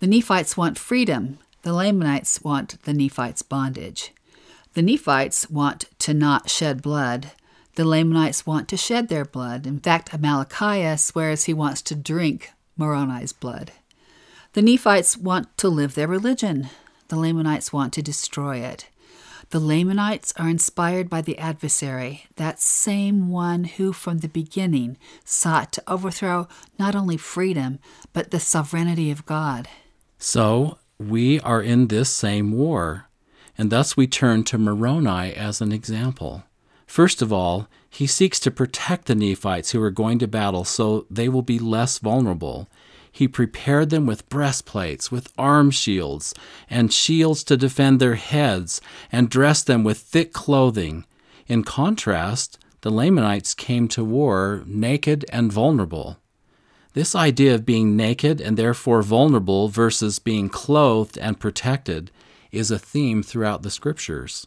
The 0.00 0.06
Nephites 0.06 0.56
want 0.56 0.78
freedom. 0.78 1.38
The 1.62 1.74
Lamanites 1.74 2.40
want 2.42 2.82
the 2.84 2.94
Nephites' 2.94 3.42
bondage. 3.42 4.12
The 4.72 4.82
Nephites 4.82 5.50
want 5.50 5.86
to 6.00 6.14
not 6.14 6.48
shed 6.48 6.80
blood. 6.80 7.32
The 7.76 7.84
Lamanites 7.84 8.46
want 8.46 8.68
to 8.68 8.76
shed 8.76 9.08
their 9.08 9.24
blood. 9.24 9.66
In 9.66 9.80
fact, 9.80 10.10
Amalickiah 10.12 10.98
swears 10.98 11.44
he 11.44 11.54
wants 11.54 11.82
to 11.82 11.96
drink 11.96 12.52
Moroni's 12.76 13.32
blood. 13.32 13.72
The 14.52 14.62
Nephites 14.62 15.16
want 15.16 15.56
to 15.58 15.68
live 15.68 15.94
their 15.94 16.06
religion. 16.06 16.68
The 17.08 17.16
Lamanites 17.16 17.72
want 17.72 17.92
to 17.94 18.02
destroy 18.02 18.58
it. 18.58 18.88
The 19.50 19.58
Lamanites 19.58 20.32
are 20.36 20.48
inspired 20.48 21.10
by 21.10 21.20
the 21.20 21.36
adversary, 21.38 22.26
that 22.36 22.60
same 22.60 23.28
one 23.28 23.64
who 23.64 23.92
from 23.92 24.18
the 24.18 24.28
beginning 24.28 24.96
sought 25.24 25.72
to 25.72 25.82
overthrow 25.86 26.48
not 26.78 26.94
only 26.94 27.16
freedom, 27.16 27.78
but 28.12 28.30
the 28.30 28.40
sovereignty 28.40 29.10
of 29.10 29.26
God. 29.26 29.68
So, 30.18 30.78
we 30.98 31.40
are 31.40 31.60
in 31.60 31.88
this 31.88 32.10
same 32.10 32.52
war, 32.52 33.06
and 33.58 33.70
thus 33.70 33.96
we 33.96 34.06
turn 34.06 34.44
to 34.44 34.58
Moroni 34.58 35.34
as 35.34 35.60
an 35.60 35.72
example. 35.72 36.44
First 36.86 37.22
of 37.22 37.32
all, 37.32 37.68
he 37.88 38.06
seeks 38.06 38.40
to 38.40 38.50
protect 38.50 39.06
the 39.06 39.14
Nephites 39.14 39.70
who 39.70 39.82
are 39.82 39.90
going 39.90 40.18
to 40.18 40.26
battle 40.26 40.64
so 40.64 41.06
they 41.10 41.28
will 41.28 41.42
be 41.42 41.58
less 41.58 41.98
vulnerable. 41.98 42.68
He 43.10 43.28
prepared 43.28 43.90
them 43.90 44.06
with 44.06 44.28
breastplates, 44.28 45.12
with 45.12 45.32
arm 45.38 45.70
shields, 45.70 46.34
and 46.68 46.92
shields 46.92 47.44
to 47.44 47.56
defend 47.56 48.00
their 48.00 48.16
heads, 48.16 48.80
and 49.12 49.30
dressed 49.30 49.68
them 49.68 49.84
with 49.84 49.98
thick 49.98 50.32
clothing. 50.32 51.04
In 51.46 51.62
contrast, 51.62 52.58
the 52.80 52.90
Lamanites 52.90 53.54
came 53.54 53.86
to 53.88 54.04
war 54.04 54.64
naked 54.66 55.24
and 55.28 55.52
vulnerable. 55.52 56.18
This 56.94 57.14
idea 57.14 57.54
of 57.54 57.64
being 57.64 57.96
naked 57.96 58.40
and 58.40 58.56
therefore 58.56 59.02
vulnerable 59.02 59.68
versus 59.68 60.18
being 60.18 60.48
clothed 60.48 61.16
and 61.18 61.40
protected 61.40 62.10
is 62.52 62.70
a 62.70 62.78
theme 62.78 63.22
throughout 63.22 63.62
the 63.62 63.70
scriptures. 63.70 64.46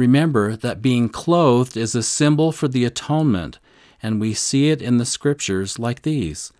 Remember 0.00 0.56
that 0.56 0.80
being 0.80 1.10
clothed 1.10 1.76
is 1.76 1.94
a 1.94 2.02
symbol 2.02 2.52
for 2.52 2.68
the 2.68 2.86
atonement, 2.86 3.58
and 4.02 4.18
we 4.18 4.32
see 4.32 4.70
it 4.70 4.80
in 4.80 4.96
the 4.96 5.04
scriptures 5.04 5.78
like 5.78 6.00
these 6.00 6.54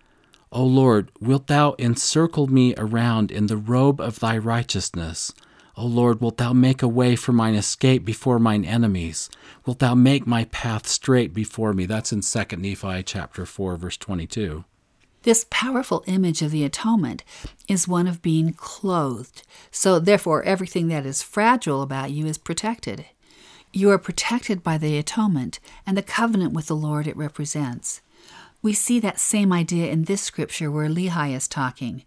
O 0.51 0.63
Lord, 0.63 1.09
wilt 1.19 1.47
thou 1.47 1.73
encircle 1.79 2.45
me 2.45 2.75
around 2.77 3.31
in 3.31 3.47
the 3.47 3.57
robe 3.57 3.99
of 3.99 4.19
thy 4.19 4.37
righteousness? 4.37 5.33
O 5.75 5.87
Lord, 5.87 6.21
wilt 6.21 6.37
thou 6.37 6.53
make 6.53 6.83
a 6.83 6.87
way 6.87 7.15
for 7.15 7.31
mine 7.31 7.55
escape 7.55 8.05
before 8.05 8.37
mine 8.37 8.63
enemies? 8.63 9.27
Wilt 9.65 9.79
thou 9.79 9.95
make 9.95 10.27
my 10.27 10.45
path 10.45 10.85
straight 10.85 11.33
before 11.33 11.73
me? 11.73 11.87
That's 11.87 12.13
in 12.13 12.21
2 12.21 12.57
Nephi 12.57 13.01
chapter 13.01 13.47
4 13.47 13.75
verse 13.75 13.97
22. 13.97 14.65
This 15.23 15.47
powerful 15.49 16.03
image 16.05 16.43
of 16.43 16.51
the 16.51 16.63
atonement 16.63 17.23
is 17.67 17.87
one 17.87 18.05
of 18.05 18.21
being 18.21 18.53
clothed. 18.53 19.41
So 19.71 19.97
therefore 19.97 20.43
everything 20.43 20.89
that 20.89 21.07
is 21.07 21.23
fragile 21.23 21.81
about 21.81 22.11
you 22.11 22.27
is 22.27 22.37
protected. 22.37 23.07
You 23.73 23.89
are 23.91 23.97
protected 23.97 24.63
by 24.63 24.77
the 24.77 24.97
atonement 24.97 25.59
and 25.87 25.95
the 25.95 26.03
covenant 26.03 26.53
with 26.53 26.67
the 26.67 26.75
Lord 26.75 27.07
it 27.07 27.15
represents. 27.15 28.01
We 28.61 28.73
see 28.73 28.99
that 28.99 29.19
same 29.19 29.53
idea 29.53 29.89
in 29.91 30.03
this 30.03 30.21
scripture 30.21 30.69
where 30.69 30.89
Lehi 30.89 31.33
is 31.33 31.47
talking. 31.47 32.03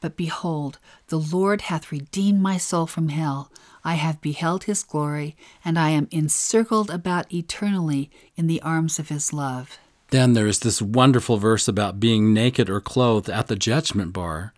But 0.00 0.16
behold, 0.16 0.78
the 1.08 1.18
Lord 1.18 1.62
hath 1.62 1.90
redeemed 1.90 2.42
my 2.42 2.58
soul 2.58 2.86
from 2.86 3.08
hell. 3.08 3.50
I 3.82 3.94
have 3.94 4.20
beheld 4.20 4.64
his 4.64 4.82
glory, 4.82 5.36
and 5.64 5.78
I 5.78 5.90
am 5.90 6.06
encircled 6.10 6.90
about 6.90 7.32
eternally 7.32 8.10
in 8.36 8.46
the 8.46 8.60
arms 8.60 8.98
of 8.98 9.08
his 9.08 9.32
love. 9.32 9.78
Then 10.10 10.34
there 10.34 10.46
is 10.46 10.58
this 10.58 10.82
wonderful 10.82 11.38
verse 11.38 11.66
about 11.66 11.98
being 11.98 12.34
naked 12.34 12.68
or 12.68 12.80
clothed 12.80 13.30
at 13.30 13.46
the 13.48 13.56
judgment 13.56 14.12
bar. 14.12 14.52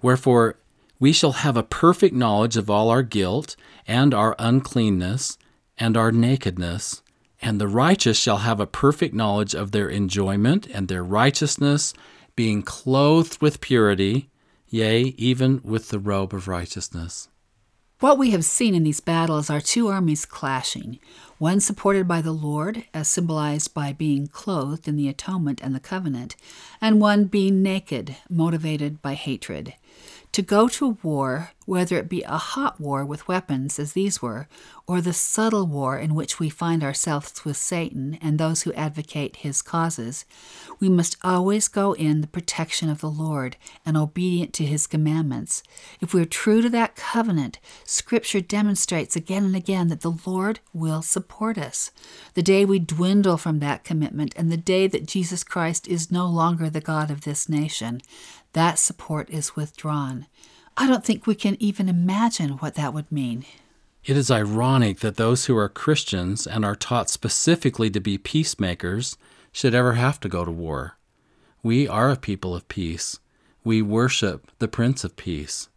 Wherefore, 0.00 0.56
we 1.00 1.12
shall 1.12 1.32
have 1.32 1.56
a 1.56 1.62
perfect 1.62 2.14
knowledge 2.14 2.56
of 2.56 2.70
all 2.70 2.88
our 2.88 3.02
guilt 3.02 3.56
and 3.86 4.14
our 4.14 4.36
uncleanness 4.38 5.36
and 5.78 5.96
our 5.96 6.12
nakedness. 6.12 7.02
And 7.42 7.60
the 7.60 7.68
righteous 7.68 8.18
shall 8.18 8.38
have 8.38 8.60
a 8.60 8.66
perfect 8.66 9.14
knowledge 9.14 9.54
of 9.54 9.72
their 9.72 9.88
enjoyment 9.88 10.66
and 10.66 10.88
their 10.88 11.04
righteousness, 11.04 11.92
being 12.36 12.62
clothed 12.62 13.40
with 13.42 13.60
purity, 13.60 14.30
yea, 14.68 15.14
even 15.18 15.60
with 15.62 15.90
the 15.90 15.98
robe 15.98 16.32
of 16.32 16.48
righteousness. 16.48 17.28
What 18.00 18.18
we 18.18 18.32
have 18.32 18.44
seen 18.44 18.74
in 18.74 18.82
these 18.82 19.00
battles 19.00 19.48
are 19.48 19.60
two 19.60 19.88
armies 19.88 20.26
clashing, 20.26 20.98
one 21.38 21.60
supported 21.60 22.08
by 22.08 22.20
the 22.20 22.32
Lord, 22.32 22.84
as 22.92 23.08
symbolized 23.08 23.72
by 23.72 23.92
being 23.92 24.26
clothed 24.26 24.88
in 24.88 24.96
the 24.96 25.08
atonement 25.08 25.60
and 25.62 25.74
the 25.74 25.80
covenant, 25.80 26.34
and 26.80 27.00
one 27.00 27.24
being 27.24 27.62
naked, 27.62 28.16
motivated 28.28 29.00
by 29.00 29.14
hatred. 29.14 29.74
To 30.34 30.42
go 30.42 30.66
to 30.66 30.98
war, 31.04 31.52
whether 31.64 31.96
it 31.96 32.08
be 32.08 32.22
a 32.24 32.36
hot 32.36 32.80
war 32.80 33.04
with 33.04 33.28
weapons, 33.28 33.78
as 33.78 33.92
these 33.92 34.20
were, 34.20 34.48
or 34.84 35.00
the 35.00 35.12
subtle 35.12 35.64
war 35.64 35.96
in 35.96 36.12
which 36.12 36.40
we 36.40 36.50
find 36.50 36.82
ourselves 36.82 37.44
with 37.44 37.56
Satan 37.56 38.18
and 38.20 38.36
those 38.36 38.62
who 38.62 38.72
advocate 38.72 39.36
his 39.36 39.62
causes, 39.62 40.24
we 40.80 40.88
must 40.88 41.16
always 41.22 41.68
go 41.68 41.92
in 41.92 42.20
the 42.20 42.26
protection 42.26 42.90
of 42.90 43.00
the 43.00 43.08
Lord 43.08 43.56
and 43.86 43.96
obedient 43.96 44.52
to 44.54 44.64
his 44.64 44.88
commandments. 44.88 45.62
If 46.00 46.12
we 46.12 46.22
are 46.22 46.26
true 46.26 46.60
to 46.62 46.68
that 46.70 46.96
covenant, 46.96 47.60
Scripture 47.84 48.40
demonstrates 48.40 49.14
again 49.14 49.44
and 49.44 49.54
again 49.54 49.86
that 49.86 50.00
the 50.00 50.18
Lord 50.26 50.58
will 50.72 51.00
support 51.00 51.56
us. 51.56 51.92
The 52.34 52.42
day 52.42 52.64
we 52.64 52.80
dwindle 52.80 53.36
from 53.36 53.60
that 53.60 53.84
commitment 53.84 54.34
and 54.36 54.50
the 54.50 54.56
day 54.56 54.88
that 54.88 55.06
Jesus 55.06 55.44
Christ 55.44 55.86
is 55.86 56.10
no 56.10 56.26
longer 56.26 56.68
the 56.68 56.80
God 56.80 57.12
of 57.12 57.20
this 57.20 57.48
nation, 57.48 58.00
that 58.54 58.78
support 58.78 59.28
is 59.30 59.54
withdrawn. 59.54 60.26
I 60.76 60.88
don't 60.88 61.04
think 61.04 61.26
we 61.26 61.34
can 61.34 61.56
even 61.60 61.88
imagine 61.88 62.52
what 62.52 62.74
that 62.74 62.94
would 62.94 63.10
mean. 63.12 63.44
It 64.04 64.16
is 64.16 64.30
ironic 64.30 65.00
that 65.00 65.16
those 65.16 65.46
who 65.46 65.56
are 65.56 65.68
Christians 65.68 66.46
and 66.46 66.64
are 66.64 66.76
taught 66.76 67.08
specifically 67.08 67.90
to 67.90 68.00
be 68.00 68.18
peacemakers 68.18 69.16
should 69.52 69.74
ever 69.74 69.94
have 69.94 70.18
to 70.20 70.28
go 70.28 70.44
to 70.44 70.50
war. 70.50 70.98
We 71.62 71.88
are 71.88 72.10
a 72.10 72.16
people 72.16 72.54
of 72.54 72.68
peace. 72.68 73.18
We 73.62 73.80
worship 73.80 74.50
the 74.58 74.68
Prince 74.68 75.04
of 75.04 75.16
Peace. 75.16 75.68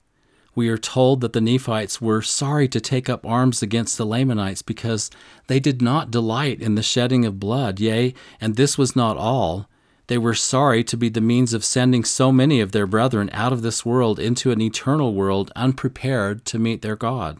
We 0.55 0.67
are 0.69 0.77
told 0.77 1.22
that 1.22 1.34
the 1.34 1.41
Nephites 1.41 2.01
were 2.01 2.22
sorry 2.22 2.67
to 2.69 2.81
take 2.81 3.07
up 3.07 3.25
arms 3.25 3.62
against 3.62 3.98
the 3.98 4.05
Lamanites 4.05 4.63
because 4.63 5.10
they 5.46 5.60
did 5.60 5.81
not 5.81 6.12
delight 6.12 6.60
in 6.60 6.75
the 6.75 6.84
shedding 6.84 7.25
of 7.25 7.39
blood, 7.39 7.79
yea, 7.79 8.13
and 8.41 8.55
this 8.55 8.77
was 8.77 8.96
not 8.96 9.15
all 9.17 9.69
they 10.08 10.18
were 10.18 10.34
sorry 10.34 10.84
to 10.86 10.98
be 10.98 11.10
the 11.10 11.22
means 11.22 11.54
of 11.54 11.66
sending 11.66 12.04
so 12.04 12.32
many 12.32 12.60
of 12.62 12.72
their 12.72 12.88
brethren 12.88 13.30
out 13.34 13.54
of 13.54 13.62
this 13.62 13.86
world 13.86 14.20
into 14.20 14.52
an 14.52 14.62
eternal 14.62 15.14
world 15.14 15.52
unprepared 15.56 16.46
to 16.46 16.60
meet 16.60 16.82
their 16.82 16.96
God. 16.96 17.40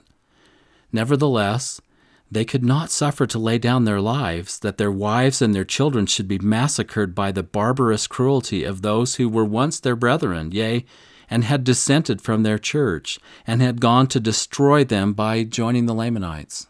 Nevertheless, 0.92 1.82
they 2.30 2.44
could 2.44 2.64
not 2.64 2.92
suffer 2.92 3.26
to 3.26 3.40
lay 3.40 3.58
down 3.58 3.86
their 3.86 4.02
lives, 4.02 4.60
that 4.60 4.78
their 4.78 4.92
wives 4.92 5.42
and 5.42 5.56
their 5.56 5.64
children 5.64 6.06
should 6.06 6.28
be 6.28 6.40
massacred 6.40 7.16
by 7.16 7.32
the 7.32 7.44
barbarous 7.44 8.06
cruelty 8.06 8.64
of 8.64 8.82
those 8.82 9.16
who 9.16 9.30
were 9.30 9.46
once 9.46 9.80
their 9.80 9.96
brethren, 9.96 10.52
yea, 10.52 10.86
and 11.30 11.46
had 11.46 11.64
dissented 11.64 12.22
from 12.22 12.44
their 12.44 12.58
church, 12.58 13.18
and 13.46 13.62
had 13.62 13.80
gone 13.80 14.08
to 14.08 14.20
destroy 14.20 14.84
them 14.84 15.14
by 15.14 15.44
joining 15.44 15.86
the 15.86 15.94
Lamanites. 15.94 16.68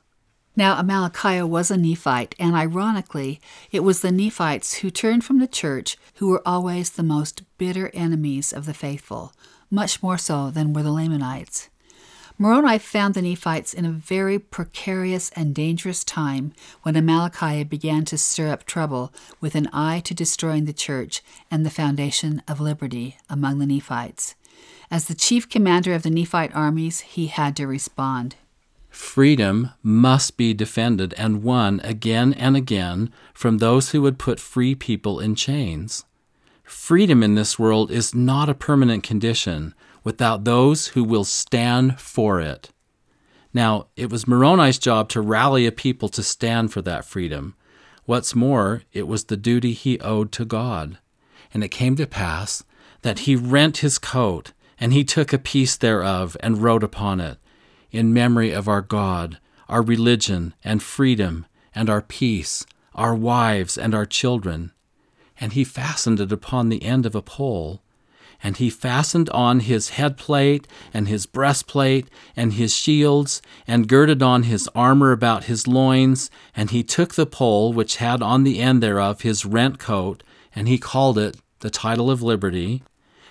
Now, 0.57 0.81
Amalickiah 0.81 1.47
was 1.47 1.69
a 1.69 1.77
Nephite, 1.77 2.33
and 2.39 2.55
ironically, 2.55 3.39
it 3.71 3.81
was 3.81 4.01
the 4.01 4.11
Nephites 4.11 4.77
who 4.77 4.89
turned 4.89 5.23
from 5.23 5.37
the 5.37 5.45
church 5.45 5.97
who 6.15 6.29
were 6.29 6.41
always 6.47 6.89
the 6.89 7.03
most 7.03 7.43
bitter 7.59 7.91
enemies 7.93 8.51
of 8.51 8.65
the 8.65 8.73
faithful, 8.73 9.33
much 9.69 10.01
more 10.01 10.17
so 10.17 10.49
than 10.49 10.73
were 10.73 10.81
the 10.81 10.91
Lamanites. 10.91 11.69
Moroni 12.39 12.79
found 12.79 13.13
the 13.13 13.21
Nephites 13.21 13.71
in 13.71 13.85
a 13.85 13.91
very 13.91 14.39
precarious 14.39 15.29
and 15.35 15.53
dangerous 15.53 16.03
time 16.03 16.53
when 16.81 16.95
Amalickiah 16.95 17.69
began 17.69 18.03
to 18.05 18.17
stir 18.17 18.49
up 18.49 18.65
trouble 18.65 19.13
with 19.39 19.53
an 19.53 19.69
eye 19.71 19.99
to 20.05 20.15
destroying 20.15 20.65
the 20.65 20.73
church 20.73 21.21
and 21.51 21.63
the 21.63 21.69
foundation 21.69 22.41
of 22.47 22.59
liberty 22.59 23.15
among 23.29 23.59
the 23.59 23.67
Nephites. 23.67 24.33
As 24.89 25.05
the 25.05 25.13
chief 25.13 25.47
commander 25.47 25.93
of 25.93 26.01
the 26.01 26.09
Nephite 26.09 26.55
armies, 26.55 27.01
he 27.01 27.27
had 27.27 27.55
to 27.57 27.67
respond. 27.67 28.35
Freedom 28.98 29.70
must 29.84 30.38
be 30.38 30.56
defended 30.56 31.13
and 31.20 31.44
won 31.44 31.80
again 31.84 32.34
and 32.34 32.58
again 32.58 33.12
from 33.32 33.60
those 33.60 33.92
who 33.92 34.01
would 34.01 34.18
put 34.18 34.39
free 34.39 34.74
people 34.74 35.20
in 35.20 35.36
chains. 35.36 36.04
Freedom 36.63 37.22
in 37.22 37.36
this 37.36 37.60
world 37.60 37.92
is 37.92 38.16
not 38.16 38.50
a 38.50 38.56
permanent 38.56 39.04
condition 39.04 39.75
without 40.04 40.46
those 40.46 40.88
who 40.88 41.04
will 41.04 41.24
stand 41.24 42.00
for 42.00 42.42
it. 42.42 42.72
Now, 43.54 43.86
it 43.96 44.10
was 44.10 44.27
Moroni's 44.27 44.80
job 44.80 45.10
to 45.10 45.22
rally 45.22 45.68
a 45.68 45.72
people 45.72 46.10
to 46.10 46.24
stand 46.24 46.74
for 46.74 46.82
that 46.82 47.06
freedom. 47.06 47.56
What's 48.06 48.34
more, 48.34 48.82
it 48.94 49.08
was 49.08 49.25
the 49.25 49.38
duty 49.38 49.74
he 49.74 50.00
owed 50.00 50.32
to 50.34 50.44
God. 50.44 50.98
And 51.54 51.63
it 51.63 51.70
came 51.70 51.96
to 51.98 52.08
pass 52.08 52.63
that 53.04 53.20
he 53.20 53.36
rent 53.36 53.77
his 53.77 54.00
coat, 54.00 54.54
and 54.80 54.92
he 54.92 55.04
took 55.04 55.34
a 55.34 55.38
piece 55.38 55.77
thereof, 55.77 56.36
and 56.39 56.63
wrote 56.63 56.84
upon 56.84 57.20
it, 57.20 57.38
In 57.91 58.13
memory 58.13 58.51
of 58.51 58.67
our 58.67 58.82
God, 58.82 59.39
our 59.70 59.82
religion, 59.82 60.53
and 60.63 60.84
freedom, 60.84 61.46
and 61.74 61.89
our 61.89 62.01
peace, 62.01 62.65
our 62.96 63.15
wives, 63.15 63.77
and 63.77 63.94
our 63.96 64.06
children. 64.06 64.72
And 65.39 65.53
he 65.53 65.63
fastened 65.63 66.20
it 66.20 66.32
upon 66.32 66.70
the 66.70 66.84
end 66.84 67.06
of 67.06 67.15
a 67.15 67.22
pole. 67.22 67.82
And 68.44 68.58
he 68.58 68.70
fastened 68.70 69.29
on 69.32 69.62
his 69.62 69.91
headplate, 69.91 70.65
and 70.94 71.08
his 71.08 71.25
breastplate, 71.25 72.08
and 72.36 72.53
his 72.53 72.74
shields, 72.74 73.41
and 73.67 73.88
girded 73.88 74.22
on 74.22 74.44
his 74.44 74.70
armor 74.75 75.12
about 75.12 75.46
his 75.46 75.67
loins. 75.67 76.29
And 76.56 76.72
he 76.72 76.84
took 76.84 77.15
the 77.15 77.25
pole, 77.25 77.74
which 77.74 77.98
had 77.98 78.22
on 78.22 78.44
the 78.44 78.60
end 78.60 78.84
thereof 78.84 79.22
his 79.22 79.46
rent 79.46 79.79
coat, 79.79 80.24
and 80.56 80.67
he 80.67 80.77
called 80.77 81.17
it 81.17 81.38
the 81.60 81.70
title 81.70 82.12
of 82.12 82.22
liberty. 82.22 82.84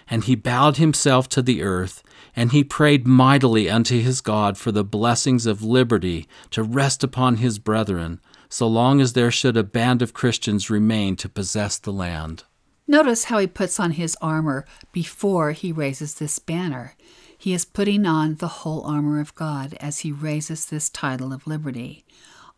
And 0.09 0.25
he 0.25 0.35
bowed 0.35 0.77
himself 0.77 1.29
to 1.31 1.43
the 1.43 1.63
earth, 1.63 2.03
and 2.35 2.53
he 2.53 2.63
prayed 2.63 3.07
mightily 3.07 3.69
unto 3.69 4.01
his 4.01 4.21
God 4.21 4.57
for 4.57 4.71
the 4.71 4.85
blessings 4.85 5.47
of 5.47 5.63
liberty 5.63 6.29
to 6.51 6.63
rest 6.63 7.03
upon 7.03 7.37
his 7.37 7.59
brethren, 7.59 8.21
so 8.49 8.69
long 8.69 9.01
as 9.01 9.15
there 9.15 9.31
should 9.31 9.57
a 9.57 9.65
band 9.65 10.03
of 10.03 10.15
Christians 10.15 10.71
remain 10.71 11.17
to 11.17 11.29
possess 11.29 11.79
the 11.79 11.93
land. 11.93 12.45
Notice 12.87 13.25
how 13.25 13.39
he 13.39 13.49
puts 13.49 13.81
on 13.81 13.93
his 13.93 14.17
armor 14.23 14.65
before 14.93 15.53
he 15.53 15.73
raises 15.73 16.15
this 16.15 16.39
banner. 16.39 16.95
He 17.37 17.53
is 17.53 17.65
putting 17.65 18.07
on 18.07 18.37
the 18.37 18.49
whole 18.49 18.83
armor 18.85 19.21
of 19.21 19.35
God 19.35 19.77
as 19.81 20.01
he 20.01 20.13
raises 20.13 20.67
this 20.67 20.89
title 20.89 21.33
of 21.33 21.47
liberty. 21.47 22.05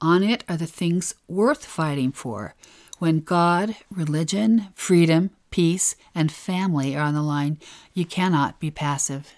On 0.00 0.22
it 0.22 0.44
are 0.48 0.56
the 0.56 0.66
things 0.66 1.14
worth 1.26 1.64
fighting 1.64 2.12
for. 2.12 2.54
When 2.98 3.20
God, 3.20 3.76
religion, 3.90 4.68
freedom, 4.74 5.30
peace, 5.50 5.96
and 6.14 6.30
family 6.30 6.96
are 6.96 7.02
on 7.02 7.14
the 7.14 7.22
line, 7.22 7.58
you 7.94 8.04
cannot 8.04 8.60
be 8.60 8.70
passive. 8.70 9.34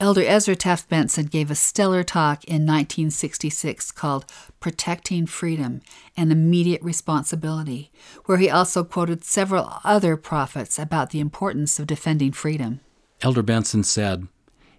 Elder 0.00 0.22
Ezra 0.22 0.54
Taft 0.54 0.88
Benson 0.88 1.26
gave 1.26 1.50
a 1.50 1.56
stellar 1.56 2.04
talk 2.04 2.44
in 2.44 2.64
1966 2.64 3.90
called 3.90 4.26
Protecting 4.60 5.26
Freedom 5.26 5.80
and 6.16 6.30
Immediate 6.30 6.82
Responsibility, 6.82 7.90
where 8.26 8.38
he 8.38 8.48
also 8.48 8.84
quoted 8.84 9.24
several 9.24 9.80
other 9.82 10.16
prophets 10.16 10.78
about 10.78 11.10
the 11.10 11.18
importance 11.18 11.80
of 11.80 11.88
defending 11.88 12.30
freedom. 12.30 12.78
Elder 13.22 13.42
Benson 13.42 13.82
said, 13.82 14.28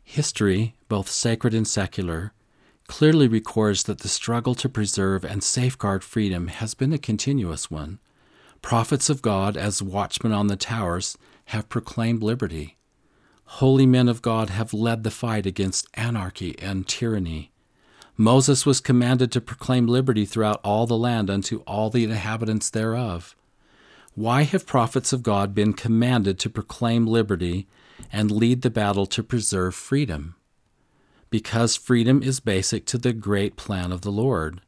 History, 0.05 0.75
both 0.87 1.09
sacred 1.09 1.53
and 1.53 1.67
secular, 1.67 2.31
clearly 2.87 3.27
records 3.27 3.83
that 3.83 3.99
the 3.99 4.07
struggle 4.07 4.55
to 4.55 4.69
preserve 4.69 5.25
and 5.25 5.43
safeguard 5.43 6.03
freedom 6.03 6.47
has 6.47 6.73
been 6.73 6.93
a 6.93 6.97
continuous 6.97 7.69
one. 7.69 7.99
Prophets 8.61 9.09
of 9.09 9.21
God, 9.21 9.55
as 9.55 9.81
watchmen 9.81 10.33
on 10.33 10.47
the 10.47 10.55
towers, 10.55 11.17
have 11.45 11.69
proclaimed 11.69 12.21
liberty. 12.21 12.77
Holy 13.45 13.85
men 13.85 14.07
of 14.07 14.21
God 14.21 14.49
have 14.49 14.73
led 14.73 15.03
the 15.03 15.11
fight 15.11 15.45
against 15.45 15.87
anarchy 15.95 16.57
and 16.59 16.87
tyranny. 16.87 17.51
Moses 18.15 18.65
was 18.65 18.81
commanded 18.81 19.31
to 19.31 19.41
proclaim 19.41 19.87
liberty 19.87 20.25
throughout 20.25 20.59
all 20.63 20.85
the 20.85 20.97
land 20.97 21.29
unto 21.29 21.59
all 21.61 21.89
the 21.89 22.03
inhabitants 22.03 22.69
thereof. 22.69 23.35
Why 24.13 24.43
have 24.43 24.65
prophets 24.65 25.13
of 25.13 25.23
God 25.23 25.55
been 25.55 25.73
commanded 25.73 26.37
to 26.39 26.49
proclaim 26.49 27.07
liberty 27.07 27.67
and 28.11 28.29
lead 28.29 28.61
the 28.61 28.69
battle 28.69 29.05
to 29.05 29.23
preserve 29.23 29.73
freedom? 29.73 30.35
Because 31.29 31.77
freedom 31.77 32.21
is 32.21 32.39
basic 32.39 32.85
to 32.87 32.97
the 32.97 33.13
great 33.13 33.55
plan 33.55 33.91
of 33.91 34.01
the 34.01 34.11
Lord. 34.11 34.61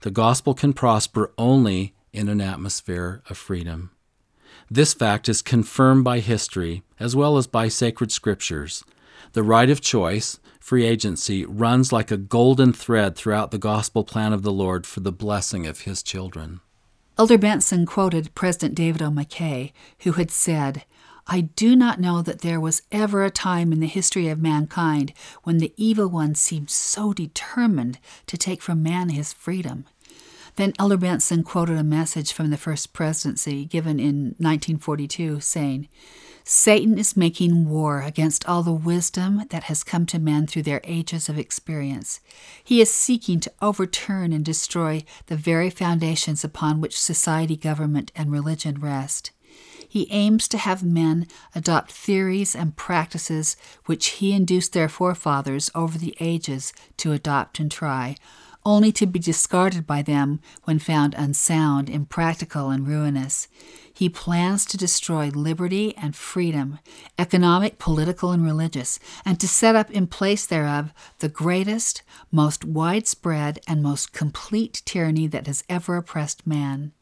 The 0.00 0.10
gospel 0.10 0.52
can 0.52 0.74
prosper 0.74 1.32
only 1.38 1.94
in 2.14 2.28
an 2.28 2.40
atmosphere 2.40 3.22
of 3.28 3.36
freedom. 3.36 3.90
This 4.70 4.94
fact 4.94 5.28
is 5.28 5.42
confirmed 5.42 6.04
by 6.04 6.20
history 6.20 6.82
as 6.98 7.14
well 7.14 7.36
as 7.36 7.46
by 7.46 7.68
sacred 7.68 8.12
scriptures. 8.12 8.84
The 9.32 9.42
right 9.42 9.68
of 9.68 9.80
choice, 9.80 10.38
free 10.60 10.84
agency, 10.84 11.44
runs 11.44 11.92
like 11.92 12.10
a 12.10 12.16
golden 12.16 12.72
thread 12.72 13.16
throughout 13.16 13.50
the 13.50 13.58
gospel 13.58 14.04
plan 14.04 14.32
of 14.32 14.42
the 14.42 14.52
Lord 14.52 14.86
for 14.86 15.00
the 15.00 15.12
blessing 15.12 15.66
of 15.66 15.80
his 15.80 16.02
children. 16.02 16.60
Elder 17.18 17.38
Benson 17.38 17.84
quoted 17.84 18.34
President 18.34 18.74
David 18.74 19.02
O. 19.02 19.10
McKay, 19.10 19.72
who 20.00 20.12
had 20.12 20.30
said, 20.30 20.84
I 21.26 21.42
do 21.42 21.74
not 21.74 22.00
know 22.00 22.22
that 22.22 22.42
there 22.42 22.60
was 22.60 22.82
ever 22.92 23.24
a 23.24 23.30
time 23.30 23.72
in 23.72 23.80
the 23.80 23.86
history 23.86 24.28
of 24.28 24.42
mankind 24.42 25.12
when 25.42 25.58
the 25.58 25.72
evil 25.76 26.08
one 26.08 26.34
seemed 26.34 26.70
so 26.70 27.12
determined 27.12 27.98
to 28.26 28.36
take 28.36 28.60
from 28.60 28.82
man 28.82 29.08
his 29.08 29.32
freedom. 29.32 29.86
Then 30.56 30.72
Elder 30.78 30.96
Benson 30.96 31.42
quoted 31.42 31.76
a 31.76 31.84
message 31.84 32.32
from 32.32 32.50
the 32.50 32.56
first 32.56 32.92
presidency 32.92 33.64
given 33.64 33.98
in 33.98 34.36
1942 34.38 35.40
saying, 35.40 35.88
Satan 36.46 36.98
is 36.98 37.16
making 37.16 37.70
war 37.70 38.02
against 38.02 38.46
all 38.46 38.62
the 38.62 38.72
wisdom 38.72 39.44
that 39.48 39.64
has 39.64 39.82
come 39.82 40.04
to 40.06 40.18
men 40.18 40.46
through 40.46 40.62
their 40.62 40.82
ages 40.84 41.30
of 41.30 41.38
experience. 41.38 42.20
He 42.62 42.82
is 42.82 42.90
seeking 42.92 43.40
to 43.40 43.52
overturn 43.62 44.32
and 44.32 44.44
destroy 44.44 45.04
the 45.26 45.36
very 45.36 45.70
foundations 45.70 46.44
upon 46.44 46.80
which 46.80 47.00
society, 47.00 47.56
government, 47.56 48.12
and 48.14 48.30
religion 48.30 48.78
rest. 48.78 49.30
He 49.88 50.06
aims 50.10 50.46
to 50.48 50.58
have 50.58 50.82
men 50.84 51.28
adopt 51.54 51.92
theories 51.92 52.54
and 52.54 52.76
practices 52.76 53.56
which 53.86 54.06
he 54.06 54.32
induced 54.32 54.72
their 54.74 54.88
forefathers 54.88 55.70
over 55.74 55.96
the 55.96 56.16
ages 56.20 56.74
to 56.98 57.12
adopt 57.12 57.58
and 57.58 57.70
try, 57.70 58.16
only 58.66 58.92
to 58.92 59.06
be 59.06 59.18
discarded 59.18 59.86
by 59.86 60.02
them 60.02 60.40
when 60.64 60.78
found 60.78 61.14
unsound, 61.16 61.90
impractical, 61.90 62.70
and 62.70 62.86
ruinous. 62.86 63.48
He 63.92 64.08
plans 64.08 64.64
to 64.66 64.76
destroy 64.76 65.28
liberty 65.28 65.96
and 65.96 66.16
freedom, 66.16 66.78
economic, 67.18 67.78
political, 67.78 68.32
and 68.32 68.44
religious, 68.44 68.98
and 69.24 69.38
to 69.38 69.46
set 69.46 69.76
up 69.76 69.90
in 69.90 70.06
place 70.06 70.46
thereof 70.46 70.92
the 71.20 71.28
greatest, 71.28 72.02
most 72.32 72.64
widespread, 72.64 73.60
and 73.68 73.82
most 73.82 74.12
complete 74.12 74.82
tyranny 74.84 75.26
that 75.28 75.46
has 75.46 75.62
ever 75.68 75.96
oppressed 75.96 76.46
man. 76.46 76.92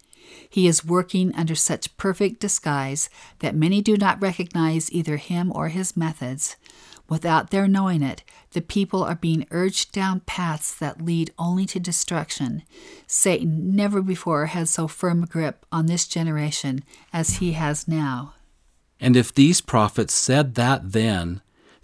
He 0.49 0.67
is 0.67 0.85
working 0.85 1.35
under 1.35 1.55
such 1.55 1.97
perfect 1.97 2.41
disguise 2.41 3.09
that 3.39 3.55
many 3.55 3.81
do 3.81 3.97
not 3.97 4.21
recognize 4.21 4.93
either 4.93 5.17
him 5.17 5.53
or 5.55 5.69
his 5.69 5.97
methods. 5.97 6.57
Without 7.09 7.51
their 7.51 7.69
knowing 7.69 8.03
it, 8.03 8.23
the 8.53 8.61
people 8.61 9.03
are 9.03 9.15
being 9.15 9.47
urged 9.51 9.93
down 9.93 10.21
paths 10.21 10.75
that 10.75 11.03
lead 11.03 11.31
only 11.39 11.67
to 11.67 11.81
destruction. 11.81 12.63
Satan 13.07 13.75
never 13.75 14.01
before 14.03 14.47
had 14.47 14.69
so 14.69 14.89
firm 14.89 15.23
a 15.23 15.27
grip 15.27 15.67
on 15.71 15.87
this 15.87 16.07
generation 16.07 16.85
as 17.13 17.37
he 17.37 17.53
has 17.53 17.87
now. 17.87 18.35
And 19.01 19.17
if 19.17 19.35
these 19.35 19.61
prophets 19.61 20.15
said 20.15 20.55
that 20.55 20.93
then, 20.93 21.43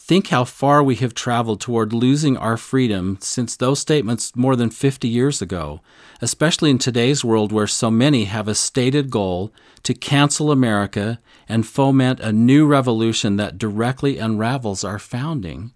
think 0.09 0.29
how 0.29 0.43
far 0.43 0.83
we 0.83 0.95
have 0.95 1.13
traveled 1.13 1.61
toward 1.61 1.93
losing 1.93 2.35
our 2.39 2.57
freedom 2.57 3.19
since 3.21 3.55
those 3.55 3.79
statements 3.79 4.35
more 4.35 4.57
than 4.57 4.71
50 4.71 5.07
years 5.07 5.43
ago, 5.43 5.83
especially 6.23 6.71
in 6.71 6.79
today's 6.79 7.23
world 7.23 7.53
where 7.53 7.67
so 7.67 7.91
many 7.91 8.25
have 8.25 8.49
a 8.49 8.55
stated 8.55 9.11
goal 9.11 9.53
to 9.83 9.93
cancel 9.93 10.51
America 10.51 11.21
and 11.47 11.67
foment 11.67 12.21
a 12.21 12.33
new 12.33 12.67
revolution 12.67 13.37
that 13.37 13.59
directly 13.59 14.17
unravels 14.17 14.83
our 14.83 14.99
founding. 14.99 15.73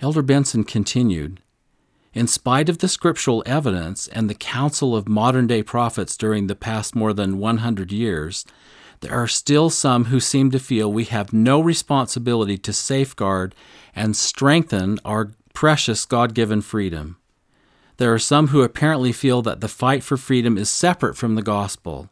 Elder 0.00 0.22
Benson 0.22 0.64
continued 0.64 1.42
In 2.14 2.26
spite 2.26 2.70
of 2.70 2.78
the 2.78 2.88
scriptural 2.88 3.42
evidence 3.44 4.08
and 4.08 4.30
the 4.30 4.34
counsel 4.34 4.96
of 4.96 5.06
modern 5.06 5.46
day 5.46 5.62
prophets 5.62 6.16
during 6.16 6.46
the 6.46 6.56
past 6.56 6.94
more 6.94 7.12
than 7.12 7.36
100 7.36 7.92
years, 7.92 8.46
there 9.04 9.22
are 9.22 9.28
still 9.28 9.68
some 9.68 10.06
who 10.06 10.18
seem 10.18 10.50
to 10.50 10.58
feel 10.58 10.90
we 10.90 11.04
have 11.04 11.30
no 11.30 11.60
responsibility 11.60 12.56
to 12.56 12.72
safeguard 12.72 13.54
and 13.94 14.16
strengthen 14.16 14.98
our 15.04 15.32
precious 15.52 16.06
God 16.06 16.32
given 16.32 16.62
freedom. 16.62 17.18
There 17.98 18.14
are 18.14 18.18
some 18.18 18.48
who 18.48 18.62
apparently 18.62 19.12
feel 19.12 19.42
that 19.42 19.60
the 19.60 19.68
fight 19.68 20.02
for 20.02 20.16
freedom 20.16 20.56
is 20.56 20.70
separate 20.70 21.18
from 21.18 21.34
the 21.34 21.42
gospel. 21.42 22.08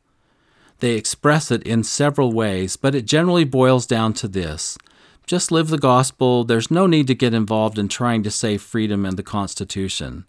They 0.80 0.92
express 0.92 1.50
it 1.50 1.62
in 1.62 1.82
several 1.82 2.30
ways, 2.30 2.76
but 2.76 2.94
it 2.94 3.06
generally 3.06 3.44
boils 3.44 3.86
down 3.86 4.12
to 4.14 4.28
this 4.28 4.76
just 5.26 5.50
live 5.50 5.68
the 5.68 5.78
gospel. 5.78 6.44
There's 6.44 6.70
no 6.70 6.86
need 6.86 7.06
to 7.06 7.14
get 7.14 7.32
involved 7.32 7.78
in 7.78 7.88
trying 7.88 8.22
to 8.24 8.30
save 8.30 8.60
freedom 8.60 9.06
and 9.06 9.16
the 9.16 9.22
Constitution. 9.22 10.26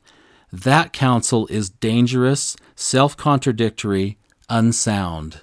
That 0.49 0.93
counsel 0.93 1.45
is 1.47 1.69
dangerous, 1.69 2.55
self 2.75 3.17
contradictory, 3.17 4.17
unsound. 4.49 5.41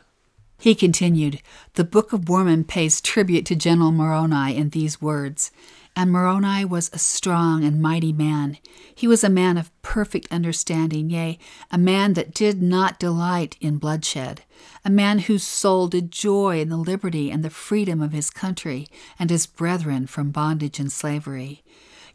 He 0.61 0.75
continued, 0.75 1.41
The 1.73 1.85
Book 1.85 2.13
of 2.13 2.29
Mormon 2.29 2.65
pays 2.65 3.01
tribute 3.01 3.47
to 3.47 3.57
General 3.57 3.93
Moroni 3.93 4.55
in 4.55 4.69
these 4.69 5.01
words 5.01 5.51
And 5.97 6.13
Moroni 6.13 6.67
was 6.67 6.91
a 6.93 6.99
strong 6.99 7.65
and 7.65 7.81
mighty 7.81 8.13
man. 8.13 8.59
He 8.95 9.09
was 9.09 9.25
a 9.25 9.31
man 9.31 9.57
of 9.57 9.71
perfect 9.81 10.31
understanding, 10.31 11.09
yea, 11.09 11.39
a 11.71 11.79
man 11.79 12.13
that 12.13 12.35
did 12.35 12.61
not 12.61 12.99
delight 12.99 13.57
in 13.63 13.79
bloodshed, 13.79 14.43
a 14.85 14.91
man 14.91 15.21
whose 15.21 15.45
soul 15.45 15.89
did 15.89 16.13
joy 16.13 16.61
in 16.61 16.69
the 16.69 16.77
liberty 16.77 17.31
and 17.31 17.43
the 17.43 17.49
freedom 17.49 18.03
of 18.03 18.13
his 18.13 18.29
country 18.29 18.87
and 19.19 19.31
his 19.31 19.47
brethren 19.47 20.07
from 20.07 20.31
bondage 20.31 20.79
and 20.79 20.93
slavery. 20.93 21.63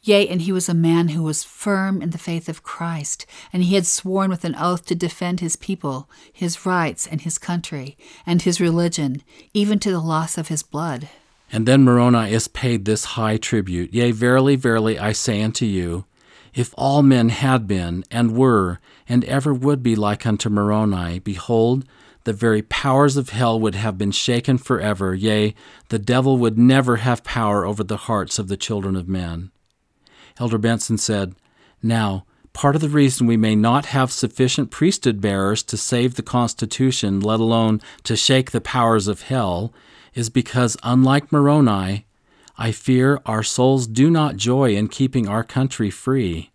Yea, 0.07 0.27
and 0.27 0.43
he 0.43 0.51
was 0.51 0.69
a 0.69 0.73
man 0.75 1.09
who 1.09 1.23
was 1.23 1.43
firm 1.43 1.99
in 1.99 2.11
the 2.11 2.17
faith 2.19 2.47
of 2.47 2.61
Christ, 2.61 3.25
and 3.51 3.63
he 3.63 3.73
had 3.73 3.87
sworn 3.87 4.29
with 4.29 4.45
an 4.45 4.55
oath 4.55 4.85
to 4.85 4.93
defend 4.93 5.39
his 5.39 5.55
people, 5.55 6.07
his 6.31 6.63
rights, 6.63 7.07
and 7.07 7.21
his 7.21 7.39
country, 7.39 7.97
and 8.23 8.43
his 8.43 8.61
religion, 8.61 9.23
even 9.55 9.79
to 9.79 9.89
the 9.89 9.99
loss 9.99 10.37
of 10.37 10.49
his 10.49 10.61
blood. 10.61 11.09
And 11.51 11.67
then 11.67 11.83
Moroni 11.83 12.31
is 12.31 12.47
paid 12.47 12.85
this 12.85 13.05
high 13.05 13.37
tribute. 13.37 13.95
Yea, 13.95 14.11
verily, 14.11 14.55
verily, 14.55 14.99
I 14.99 15.11
say 15.11 15.41
unto 15.41 15.65
you, 15.65 16.05
if 16.53 16.71
all 16.77 17.01
men 17.01 17.29
had 17.29 17.67
been, 17.67 18.03
and 18.11 18.37
were, 18.37 18.79
and 19.09 19.25
ever 19.25 19.55
would 19.55 19.81
be 19.81 19.95
like 19.95 20.27
unto 20.27 20.49
Moroni, 20.49 21.17
behold, 21.17 21.83
the 22.25 22.33
very 22.33 22.61
powers 22.61 23.17
of 23.17 23.29
hell 23.29 23.59
would 23.59 23.75
have 23.75 23.97
been 23.97 24.11
shaken 24.11 24.59
forever, 24.59 25.15
yea, 25.15 25.55
the 25.89 25.99
devil 25.99 26.37
would 26.37 26.59
never 26.59 26.97
have 26.97 27.23
power 27.23 27.65
over 27.65 27.83
the 27.83 27.97
hearts 27.97 28.37
of 28.37 28.49
the 28.49 28.57
children 28.57 28.95
of 28.95 29.09
men. 29.09 29.51
Elder 30.39 30.57
Benson 30.57 30.97
said, 30.97 31.35
Now, 31.81 32.25
part 32.53 32.75
of 32.75 32.81
the 32.81 32.89
reason 32.89 33.27
we 33.27 33.37
may 33.37 33.55
not 33.55 33.87
have 33.87 34.11
sufficient 34.11 34.71
priesthood 34.71 35.21
bearers 35.21 35.63
to 35.63 35.77
save 35.77 36.15
the 36.15 36.23
Constitution, 36.23 37.19
let 37.19 37.39
alone 37.39 37.81
to 38.03 38.15
shake 38.15 38.51
the 38.51 38.61
powers 38.61 39.07
of 39.07 39.23
hell, 39.23 39.73
is 40.13 40.29
because, 40.29 40.77
unlike 40.83 41.31
Moroni, 41.31 42.05
I 42.57 42.71
fear 42.71 43.21
our 43.25 43.43
souls 43.43 43.85
do 43.85 44.09
not 44.09 44.37
joy 44.37 44.75
in 44.75 44.87
keeping 44.87 45.27
our 45.27 45.43
country 45.43 45.89
free, 45.89 46.51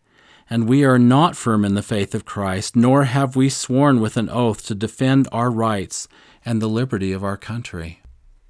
and 0.48 0.66
we 0.66 0.84
are 0.84 0.98
not 0.98 1.36
firm 1.36 1.64
in 1.64 1.74
the 1.74 1.82
faith 1.82 2.14
of 2.14 2.24
Christ, 2.24 2.74
nor 2.74 3.04
have 3.04 3.36
we 3.36 3.50
sworn 3.50 4.00
with 4.00 4.16
an 4.16 4.30
oath 4.30 4.66
to 4.66 4.74
defend 4.74 5.28
our 5.30 5.50
rights 5.50 6.08
and 6.44 6.60
the 6.60 6.68
liberty 6.68 7.12
of 7.12 7.22
our 7.22 7.36
country. 7.36 7.99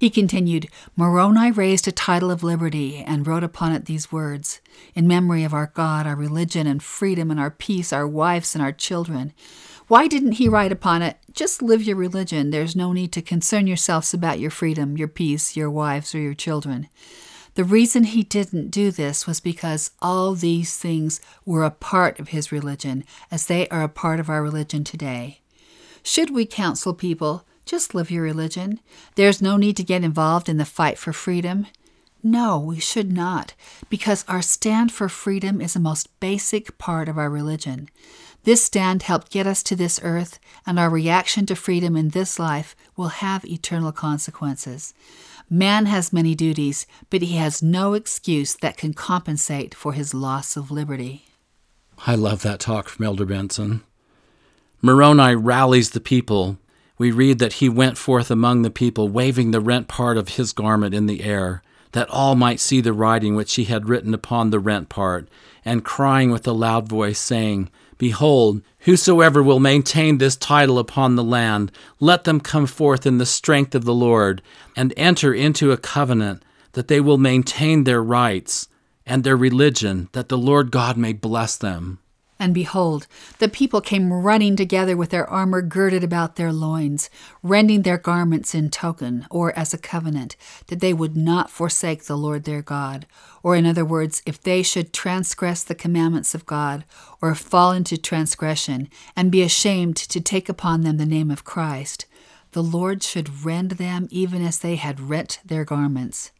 He 0.01 0.09
continued, 0.09 0.67
Moroni 0.95 1.51
raised 1.51 1.87
a 1.87 1.91
title 1.91 2.31
of 2.31 2.41
liberty 2.41 3.03
and 3.05 3.27
wrote 3.27 3.43
upon 3.43 3.71
it 3.71 3.85
these 3.85 4.11
words 4.11 4.59
In 4.95 5.07
memory 5.07 5.43
of 5.43 5.53
our 5.53 5.67
God, 5.75 6.07
our 6.07 6.15
religion 6.15 6.65
and 6.65 6.81
freedom 6.81 7.29
and 7.29 7.39
our 7.39 7.51
peace, 7.51 7.93
our 7.93 8.07
wives 8.07 8.55
and 8.55 8.63
our 8.63 8.71
children. 8.71 9.31
Why 9.87 10.07
didn't 10.07 10.39
he 10.41 10.49
write 10.49 10.71
upon 10.71 11.03
it, 11.03 11.17
just 11.31 11.61
live 11.61 11.83
your 11.83 11.97
religion? 11.97 12.49
There's 12.49 12.75
no 12.75 12.93
need 12.93 13.11
to 13.11 13.21
concern 13.21 13.67
yourselves 13.67 14.11
about 14.11 14.39
your 14.39 14.49
freedom, 14.49 14.97
your 14.97 15.07
peace, 15.07 15.55
your 15.55 15.69
wives, 15.69 16.15
or 16.15 16.19
your 16.19 16.33
children. 16.33 16.89
The 17.53 17.63
reason 17.63 18.05
he 18.05 18.23
didn't 18.23 18.71
do 18.71 18.89
this 18.89 19.27
was 19.27 19.39
because 19.39 19.91
all 20.01 20.33
these 20.33 20.77
things 20.77 21.21
were 21.45 21.63
a 21.63 21.69
part 21.69 22.19
of 22.19 22.29
his 22.29 22.51
religion, 22.51 23.03
as 23.29 23.45
they 23.45 23.67
are 23.67 23.83
a 23.83 23.87
part 23.87 24.19
of 24.19 24.31
our 24.31 24.41
religion 24.41 24.83
today. 24.83 25.41
Should 26.01 26.31
we 26.31 26.47
counsel 26.47 26.95
people, 26.95 27.45
just 27.71 27.95
live 27.95 28.11
your 28.11 28.23
religion? 28.23 28.81
There's 29.15 29.41
no 29.41 29.55
need 29.55 29.77
to 29.77 29.83
get 29.83 30.03
involved 30.03 30.49
in 30.49 30.57
the 30.57 30.65
fight 30.65 30.97
for 30.97 31.13
freedom. 31.13 31.67
No, 32.21 32.59
we 32.59 32.81
should 32.81 33.13
not, 33.13 33.53
because 33.89 34.25
our 34.27 34.41
stand 34.41 34.91
for 34.91 35.07
freedom 35.07 35.61
is 35.61 35.73
a 35.73 35.79
most 35.79 36.19
basic 36.19 36.77
part 36.77 37.07
of 37.07 37.17
our 37.17 37.29
religion. 37.29 37.87
This 38.43 38.61
stand 38.61 39.03
helped 39.03 39.31
get 39.31 39.47
us 39.47 39.63
to 39.63 39.77
this 39.77 40.01
earth, 40.03 40.37
and 40.67 40.77
our 40.77 40.89
reaction 40.89 41.45
to 41.45 41.55
freedom 41.55 41.95
in 41.95 42.09
this 42.09 42.37
life 42.37 42.75
will 42.97 43.07
have 43.07 43.45
eternal 43.45 43.93
consequences. 43.93 44.93
Man 45.49 45.85
has 45.85 46.11
many 46.11 46.35
duties, 46.35 46.85
but 47.09 47.21
he 47.21 47.37
has 47.37 47.63
no 47.63 47.93
excuse 47.93 48.53
that 48.55 48.75
can 48.75 48.93
compensate 48.93 49.73
for 49.73 49.93
his 49.93 50.13
loss 50.13 50.57
of 50.57 50.71
liberty. 50.71 51.23
I 52.05 52.15
love 52.15 52.41
that 52.41 52.59
talk 52.59 52.89
from 52.89 53.05
Elder 53.05 53.25
Benson. 53.25 53.83
Moroni 54.81 55.35
rallies 55.35 55.91
the 55.91 56.01
people. 56.01 56.57
We 57.01 57.09
read 57.09 57.39
that 57.39 57.53
he 57.53 57.67
went 57.67 57.97
forth 57.97 58.29
among 58.29 58.61
the 58.61 58.69
people, 58.69 59.09
waving 59.09 59.49
the 59.49 59.59
rent 59.59 59.87
part 59.87 60.17
of 60.17 60.29
his 60.29 60.53
garment 60.53 60.93
in 60.93 61.07
the 61.07 61.23
air, 61.23 61.63
that 61.93 62.07
all 62.11 62.35
might 62.35 62.59
see 62.59 62.79
the 62.79 62.93
writing 62.93 63.33
which 63.33 63.55
he 63.55 63.63
had 63.63 63.89
written 63.89 64.13
upon 64.13 64.51
the 64.51 64.59
rent 64.59 64.87
part, 64.87 65.27
and 65.65 65.83
crying 65.83 66.29
with 66.29 66.45
a 66.47 66.51
loud 66.51 66.87
voice, 66.87 67.17
saying, 67.17 67.71
Behold, 67.97 68.61
whosoever 68.81 69.41
will 69.41 69.59
maintain 69.59 70.19
this 70.19 70.35
title 70.35 70.77
upon 70.77 71.15
the 71.15 71.23
land, 71.23 71.71
let 71.99 72.25
them 72.25 72.39
come 72.39 72.67
forth 72.67 73.07
in 73.07 73.17
the 73.17 73.25
strength 73.25 73.73
of 73.73 73.83
the 73.83 73.95
Lord, 73.95 74.43
and 74.77 74.93
enter 74.95 75.33
into 75.33 75.71
a 75.71 75.77
covenant, 75.77 76.43
that 76.73 76.87
they 76.87 77.01
will 77.01 77.17
maintain 77.17 77.83
their 77.83 78.03
rights 78.03 78.67
and 79.07 79.23
their 79.23 79.35
religion, 79.35 80.07
that 80.11 80.29
the 80.29 80.37
Lord 80.37 80.69
God 80.69 80.97
may 80.97 81.13
bless 81.13 81.57
them. 81.57 81.97
And 82.41 82.55
behold, 82.55 83.05
the 83.37 83.47
people 83.47 83.81
came 83.81 84.11
running 84.11 84.55
together 84.55 84.97
with 84.97 85.11
their 85.11 85.29
armor 85.29 85.61
girded 85.61 86.03
about 86.03 86.37
their 86.37 86.51
loins, 86.51 87.07
rending 87.43 87.83
their 87.83 87.99
garments 87.99 88.55
in 88.55 88.71
token, 88.71 89.27
or 89.29 89.55
as 89.55 89.75
a 89.75 89.77
covenant, 89.77 90.35
that 90.65 90.79
they 90.79 90.91
would 90.91 91.15
not 91.15 91.51
forsake 91.51 92.05
the 92.05 92.17
Lord 92.17 92.45
their 92.45 92.63
God. 92.63 93.05
Or, 93.43 93.55
in 93.55 93.67
other 93.67 93.85
words, 93.85 94.23
if 94.25 94.41
they 94.41 94.63
should 94.63 94.91
transgress 94.91 95.63
the 95.63 95.75
commandments 95.75 96.33
of 96.33 96.47
God, 96.47 96.83
or 97.21 97.35
fall 97.35 97.73
into 97.73 97.95
transgression, 97.95 98.89
and 99.15 99.31
be 99.31 99.43
ashamed 99.43 99.95
to 99.97 100.19
take 100.19 100.49
upon 100.49 100.81
them 100.81 100.97
the 100.97 101.05
name 101.05 101.29
of 101.29 101.43
Christ, 101.43 102.07
the 102.53 102.63
Lord 102.63 103.03
should 103.03 103.45
rend 103.45 103.73
them 103.73 104.07
even 104.09 104.43
as 104.43 104.57
they 104.57 104.77
had 104.77 104.99
rent 104.99 105.37
their 105.45 105.63
garments. 105.63 106.31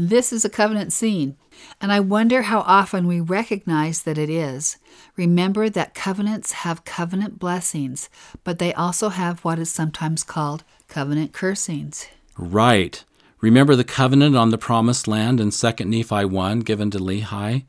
This 0.00 0.32
is 0.32 0.44
a 0.44 0.48
covenant 0.48 0.92
scene, 0.92 1.36
and 1.80 1.90
I 1.90 1.98
wonder 1.98 2.42
how 2.42 2.60
often 2.60 3.08
we 3.08 3.18
recognize 3.18 4.02
that 4.02 4.16
it 4.16 4.30
is. 4.30 4.76
Remember 5.16 5.68
that 5.68 5.92
covenants 5.92 6.52
have 6.52 6.84
covenant 6.84 7.40
blessings, 7.40 8.08
but 8.44 8.60
they 8.60 8.72
also 8.72 9.08
have 9.08 9.40
what 9.40 9.58
is 9.58 9.72
sometimes 9.72 10.22
called 10.22 10.62
covenant 10.86 11.32
cursings. 11.32 12.06
Right. 12.36 13.02
Remember 13.40 13.74
the 13.74 13.82
covenant 13.82 14.36
on 14.36 14.50
the 14.50 14.56
promised 14.56 15.08
land 15.08 15.40
in 15.40 15.50
2 15.50 15.84
Nephi 15.84 16.24
1 16.24 16.60
given 16.60 16.92
to 16.92 17.00
Lehi? 17.00 17.64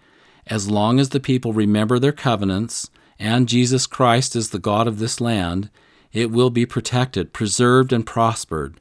As 0.45 0.69
long 0.69 0.99
as 0.99 1.09
the 1.09 1.19
people 1.19 1.51
remember 1.51 1.97
their 1.97 2.11
covenants, 2.11 2.91
and 3.17 3.49
Jesus 3.49 3.87
Christ 3.87 4.35
is 4.35 4.51
the 4.51 4.59
God 4.59 4.87
of 4.87 4.99
this 4.99 5.19
land, 5.19 5.71
it 6.13 6.29
will 6.29 6.51
be 6.51 6.67
protected, 6.67 7.33
preserved, 7.33 7.91
and 7.91 8.05
prospered. 8.05 8.79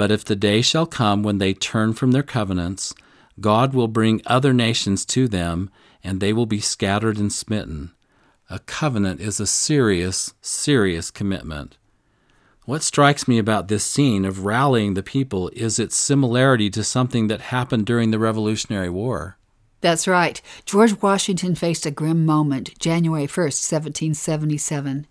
But 0.00 0.10
if 0.10 0.24
the 0.24 0.34
day 0.34 0.62
shall 0.62 0.86
come 0.86 1.22
when 1.22 1.36
they 1.36 1.52
turn 1.52 1.92
from 1.92 2.12
their 2.12 2.22
covenants, 2.22 2.94
God 3.38 3.74
will 3.74 3.86
bring 3.86 4.22
other 4.24 4.54
nations 4.54 5.04
to 5.04 5.28
them, 5.28 5.68
and 6.02 6.20
they 6.20 6.32
will 6.32 6.46
be 6.46 6.58
scattered 6.58 7.18
and 7.18 7.30
smitten. 7.30 7.90
A 8.48 8.60
covenant 8.60 9.20
is 9.20 9.40
a 9.40 9.46
serious, 9.46 10.32
serious 10.40 11.10
commitment. 11.10 11.76
What 12.64 12.82
strikes 12.82 13.28
me 13.28 13.36
about 13.36 13.68
this 13.68 13.84
scene 13.84 14.24
of 14.24 14.46
rallying 14.46 14.94
the 14.94 15.02
people 15.02 15.50
is 15.50 15.78
its 15.78 15.98
similarity 15.98 16.70
to 16.70 16.82
something 16.82 17.26
that 17.26 17.52
happened 17.52 17.84
during 17.84 18.10
the 18.10 18.18
Revolutionary 18.18 18.88
War. 18.88 19.36
That's 19.82 20.08
right. 20.08 20.40
George 20.64 21.02
Washington 21.02 21.54
faced 21.54 21.84
a 21.84 21.90
grim 21.90 22.24
moment 22.24 22.78
January 22.78 23.26
1st, 23.26 23.70
1777. 23.70 25.06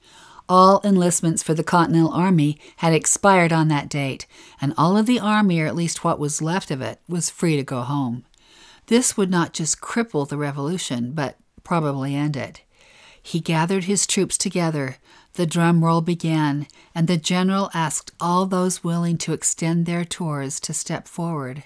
All 0.50 0.82
enlistments 0.84 1.44
for 1.44 1.54
the 1.54 1.64
Continental 1.64 2.12
Army 2.12 2.58
had 2.78 2.92
expired 2.92 3.54
on 3.54 3.68
that 3.68 3.88
date, 3.88 4.26
and 4.60 4.74
all 4.76 4.98
of 4.98 5.06
the 5.06 5.20
Army, 5.20 5.62
or 5.62 5.68
at 5.68 5.76
least 5.76 6.04
what 6.04 6.18
was 6.18 6.42
left 6.42 6.72
of 6.72 6.82
it, 6.82 7.00
was 7.08 7.30
free 7.30 7.56
to 7.56 7.64
go 7.64 7.82
home. 7.82 8.26
This 8.88 9.16
would 9.16 9.30
not 9.30 9.54
just 9.54 9.80
cripple 9.80 10.28
the 10.28 10.38
Revolution, 10.38 11.12
but 11.12 11.38
probably 11.64 12.16
end 12.16 12.36
it. 12.36 12.64
He 13.22 13.40
gathered 13.40 13.84
his 13.84 14.08
troops 14.08 14.40
together, 14.40 14.98
the 15.34 15.46
drum 15.46 15.86
roll 15.86 16.02
began, 16.02 16.66
and 16.96 17.08
the 17.08 17.18
general 17.18 17.70
asked 17.76 18.12
all 18.20 18.48
those 18.48 18.84
willing 18.84 19.20
to 19.20 19.34
extend 19.34 19.86
their 19.86 20.04
tours 20.04 20.60
to 20.62 20.74
step 20.74 21.08
forward. 21.08 21.64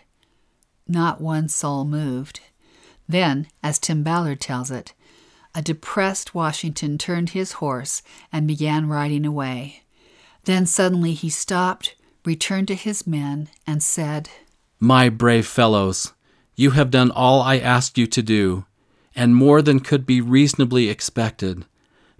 Not 0.89 1.21
one 1.21 1.47
soul 1.47 1.85
moved. 1.85 2.41
Then, 3.07 3.47
as 3.63 3.79
Tim 3.79 4.03
Ballard 4.03 4.41
tells 4.41 4.69
it, 4.69 4.93
a 5.55 5.61
depressed 5.61 6.33
Washington 6.33 6.97
turned 6.97 7.31
his 7.31 7.53
horse 7.53 8.01
and 8.31 8.47
began 8.47 8.89
riding 8.89 9.25
away. 9.25 9.83
Then 10.45 10.65
suddenly 10.65 11.13
he 11.13 11.29
stopped, 11.29 11.95
returned 12.25 12.67
to 12.69 12.75
his 12.75 13.07
men, 13.07 13.49
and 13.67 13.81
said, 13.81 14.29
My 14.79 15.09
brave 15.09 15.45
fellows, 15.45 16.13
you 16.55 16.71
have 16.71 16.91
done 16.91 17.11
all 17.11 17.41
I 17.41 17.57
asked 17.57 17.97
you 17.97 18.07
to 18.07 18.21
do, 18.21 18.65
and 19.15 19.35
more 19.35 19.61
than 19.61 19.79
could 19.79 20.05
be 20.05 20.21
reasonably 20.21 20.89
expected. 20.89 21.65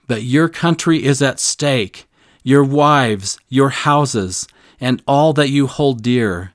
But 0.07 0.23
your 0.23 0.49
country 0.49 1.03
is 1.03 1.21
at 1.21 1.39
stake, 1.39 2.07
your 2.43 2.63
wives, 2.63 3.39
your 3.49 3.69
houses, 3.69 4.47
and 4.79 5.01
all 5.07 5.33
that 5.33 5.49
you 5.49 5.67
hold 5.67 6.03
dear. 6.03 6.53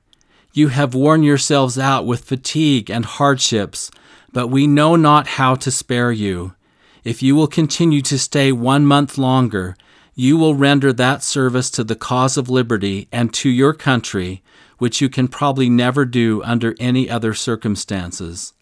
You 0.53 0.69
have 0.69 0.93
worn 0.93 1.23
yourselves 1.23 1.77
out 1.77 2.05
with 2.05 2.25
fatigue 2.25 2.89
and 2.89 3.05
hardships, 3.05 3.91
but 4.31 4.47
we 4.47 4.67
know 4.67 4.95
not 4.95 5.27
how 5.27 5.55
to 5.55 5.71
spare 5.71 6.11
you. 6.11 6.53
If 7.03 7.23
you 7.23 7.35
will 7.35 7.47
continue 7.47 8.01
to 8.03 8.19
stay 8.19 8.51
one 8.51 8.85
month 8.85 9.17
longer, 9.17 9.75
you 10.15 10.35
will 10.35 10.55
render 10.55 10.91
that 10.91 11.23
service 11.23 11.69
to 11.71 11.83
the 11.83 11.95
cause 11.95 12.35
of 12.35 12.49
liberty 12.49 13.07
and 13.11 13.33
to 13.35 13.49
your 13.49 13.73
country, 13.73 14.43
which 14.77 14.99
you 14.99 15.09
can 15.09 15.27
probably 15.27 15.69
never 15.69 16.05
do 16.05 16.43
under 16.43 16.75
any 16.79 17.09
other 17.09 17.33
circumstances. 17.33 18.53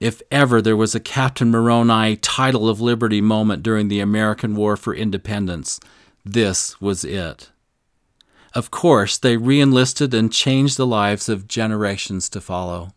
If 0.00 0.22
ever 0.30 0.60
there 0.62 0.76
was 0.76 0.94
a 0.94 1.00
Captain 1.00 1.50
Moroni 1.50 2.16
title 2.16 2.68
of 2.68 2.80
liberty 2.80 3.20
moment 3.20 3.62
during 3.62 3.88
the 3.88 4.00
American 4.00 4.56
War 4.56 4.76
for 4.76 4.94
Independence, 4.94 5.78
this 6.24 6.80
was 6.80 7.04
it. 7.04 7.50
Of 8.54 8.70
course, 8.70 9.16
they 9.18 9.36
re 9.36 9.60
enlisted 9.60 10.12
and 10.12 10.32
changed 10.32 10.76
the 10.76 10.86
lives 10.86 11.28
of 11.28 11.46
generations 11.46 12.28
to 12.30 12.40
follow. 12.40 12.92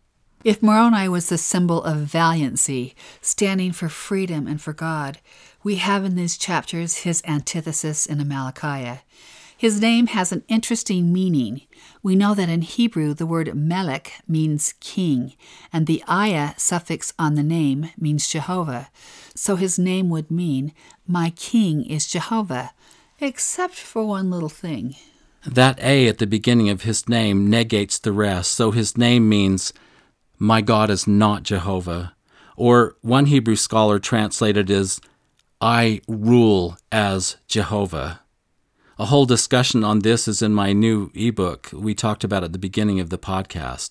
If 0.46 0.62
Moroni 0.62 1.08
was 1.08 1.28
the 1.28 1.38
symbol 1.38 1.82
of 1.82 1.96
valiancy, 1.96 2.94
standing 3.20 3.72
for 3.72 3.88
freedom 3.88 4.46
and 4.46 4.62
for 4.62 4.72
God, 4.72 5.18
we 5.64 5.74
have 5.74 6.04
in 6.04 6.14
these 6.14 6.38
chapters 6.38 6.98
his 6.98 7.20
antithesis 7.26 8.06
in 8.06 8.18
Amalickiah. 8.18 9.00
His 9.58 9.80
name 9.80 10.06
has 10.06 10.30
an 10.30 10.44
interesting 10.46 11.12
meaning. 11.12 11.62
We 12.00 12.14
know 12.14 12.32
that 12.32 12.48
in 12.48 12.62
Hebrew 12.62 13.12
the 13.12 13.26
word 13.26 13.56
melech 13.56 14.12
means 14.28 14.74
king, 14.78 15.34
and 15.72 15.88
the 15.88 16.04
ayah 16.08 16.54
suffix 16.56 17.12
on 17.18 17.34
the 17.34 17.42
name 17.42 17.90
means 17.98 18.28
Jehovah. 18.28 18.88
So 19.34 19.56
his 19.56 19.80
name 19.80 20.10
would 20.10 20.30
mean, 20.30 20.72
My 21.08 21.30
king 21.30 21.84
is 21.84 22.06
Jehovah, 22.06 22.70
except 23.18 23.74
for 23.74 24.06
one 24.06 24.30
little 24.30 24.48
thing. 24.48 24.94
That 25.44 25.80
A 25.80 26.06
at 26.06 26.18
the 26.18 26.26
beginning 26.28 26.68
of 26.68 26.82
his 26.82 27.08
name 27.08 27.50
negates 27.50 27.98
the 27.98 28.12
rest, 28.12 28.52
so 28.52 28.70
his 28.70 28.96
name 28.96 29.28
means, 29.28 29.72
My 30.38 30.60
God 30.60 30.90
is 30.90 31.06
not 31.06 31.42
Jehovah. 31.42 32.14
Or 32.56 32.96
one 33.00 33.26
Hebrew 33.26 33.56
scholar 33.56 33.98
translated 33.98 34.70
as, 34.70 35.00
I 35.60 36.00
rule 36.06 36.76
as 36.92 37.36
Jehovah. 37.48 38.20
A 38.98 39.06
whole 39.06 39.26
discussion 39.26 39.84
on 39.84 40.00
this 40.00 40.26
is 40.26 40.40
in 40.40 40.54
my 40.54 40.72
new 40.72 41.10
ebook 41.14 41.70
we 41.72 41.94
talked 41.94 42.24
about 42.24 42.44
at 42.44 42.52
the 42.52 42.58
beginning 42.58 42.98
of 42.98 43.10
the 43.10 43.18
podcast. 43.18 43.90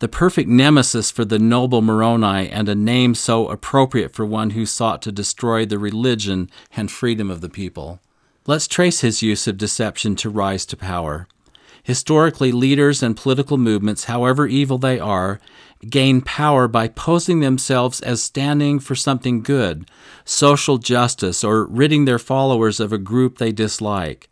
The 0.00 0.08
perfect 0.08 0.48
nemesis 0.48 1.10
for 1.10 1.24
the 1.24 1.38
noble 1.38 1.80
Moroni 1.80 2.50
and 2.50 2.68
a 2.68 2.74
name 2.74 3.14
so 3.14 3.48
appropriate 3.48 4.12
for 4.12 4.26
one 4.26 4.50
who 4.50 4.66
sought 4.66 5.00
to 5.02 5.12
destroy 5.12 5.64
the 5.64 5.78
religion 5.78 6.50
and 6.76 6.90
freedom 6.90 7.30
of 7.30 7.40
the 7.40 7.48
people. 7.48 8.00
Let's 8.46 8.68
trace 8.68 9.00
his 9.00 9.22
use 9.22 9.46
of 9.46 9.56
deception 9.56 10.16
to 10.16 10.28
rise 10.28 10.66
to 10.66 10.76
power. 10.76 11.28
Historically, 11.82 12.52
leaders 12.52 13.02
and 13.02 13.16
political 13.16 13.56
movements, 13.56 14.04
however 14.04 14.46
evil 14.46 14.78
they 14.78 15.00
are, 15.00 15.40
gain 15.88 16.20
power 16.20 16.68
by 16.68 16.88
posing 16.88 17.40
themselves 17.40 18.00
as 18.00 18.22
standing 18.22 18.78
for 18.78 18.94
something 18.94 19.42
good, 19.42 19.88
social 20.24 20.78
justice, 20.78 21.42
or 21.42 21.66
ridding 21.66 22.04
their 22.04 22.18
followers 22.18 22.80
of 22.80 22.92
a 22.92 22.98
group 22.98 23.38
they 23.38 23.52
dislike. 23.52 24.28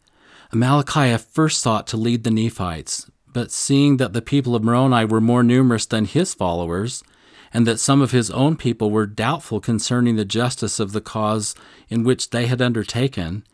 Amalickiah 0.53 1.21
first 1.21 1.61
sought 1.61 1.87
to 1.89 1.97
lead 1.97 2.25
the 2.25 2.31
Nephites, 2.31 3.11
but 3.33 3.53
seeing 3.53 3.97
that 3.99 4.13
the 4.13 4.23
people 4.23 4.55
of 4.55 4.65
Moroni 4.65 5.05
were 5.05 5.21
more 5.21 5.43
numerous 5.43 5.87
than 5.87 6.05
his 6.05 6.35
followers, 6.35 7.03
and 7.53 7.67
that 7.67 7.81
some 7.81 8.01
of 8.01 8.13
his 8.13 8.31
own 8.31 8.57
people 8.57 8.91
were 8.91 9.07
doubtful 9.07 9.61
concerning 9.61 10.17
the 10.17 10.25
justice 10.25 10.79
of 10.79 10.93
the 10.93 11.01
cause 11.01 11.55
in 11.89 12.05
which 12.05 12.31
they 12.31 12.47
had 12.47 12.63
undertaken, 12.63 13.45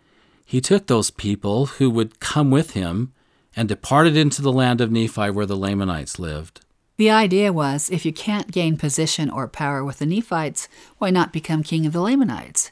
he 0.45 0.61
took 0.61 0.87
those 0.87 1.11
people 1.11 1.67
who 1.67 1.91
would 1.91 2.21
come 2.21 2.51
with 2.51 2.73
him 2.73 3.13
and 3.57 3.69
departed 3.69 4.17
into 4.17 4.43
the 4.43 4.53
land 4.53 4.81
of 4.81 4.93
Nephi 4.93 5.31
where 5.31 5.47
the 5.47 5.57
Lamanites 5.57 6.19
lived. 6.19 6.61
The 6.97 7.11
idea 7.11 7.53
was 7.53 7.91
if 7.91 8.07
you 8.07 8.13
can't 8.13 8.51
gain 8.51 8.79
position 8.79 9.29
or 9.29 9.49
power 9.49 9.85
with 9.85 9.99
the 9.99 10.07
Nephites, 10.07 10.67
why 10.97 11.11
not 11.11 11.33
become 11.33 11.63
king 11.63 11.85
of 11.85 11.93
the 11.93 12.01
Lamanites? 12.01 12.71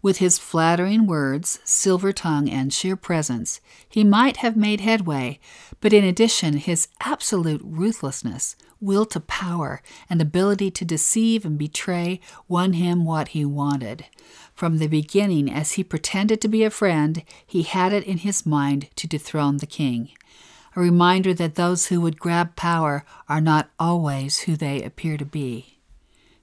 With 0.00 0.18
his 0.18 0.38
flattering 0.38 1.06
words, 1.06 1.58
silver 1.64 2.12
tongue, 2.12 2.48
and 2.48 2.72
sheer 2.72 2.96
presence, 2.96 3.60
he 3.88 4.04
might 4.04 4.38
have 4.38 4.56
made 4.56 4.80
headway, 4.80 5.40
but 5.80 5.92
in 5.92 6.04
addition, 6.04 6.58
his 6.58 6.88
absolute 7.00 7.60
ruthlessness, 7.64 8.56
will 8.80 9.04
to 9.06 9.20
power, 9.20 9.82
and 10.08 10.22
ability 10.22 10.70
to 10.70 10.84
deceive 10.84 11.44
and 11.44 11.58
betray 11.58 12.20
won 12.48 12.74
him 12.74 13.04
what 13.04 13.28
he 13.28 13.44
wanted. 13.44 14.06
From 14.54 14.78
the 14.78 14.86
beginning, 14.86 15.50
as 15.50 15.72
he 15.72 15.84
pretended 15.84 16.40
to 16.40 16.48
be 16.48 16.62
a 16.62 16.70
friend, 16.70 17.22
he 17.46 17.62
had 17.62 17.92
it 17.92 18.04
in 18.04 18.18
his 18.18 18.46
mind 18.46 18.88
to 18.96 19.06
dethrone 19.06 19.58
the 19.58 19.66
king. 19.66 20.10
A 20.76 20.80
reminder 20.80 21.32
that 21.32 21.54
those 21.54 21.86
who 21.86 22.02
would 22.02 22.20
grab 22.20 22.54
power 22.54 23.04
are 23.30 23.40
not 23.40 23.70
always 23.78 24.40
who 24.40 24.56
they 24.56 24.82
appear 24.82 25.16
to 25.16 25.24
be. 25.24 25.78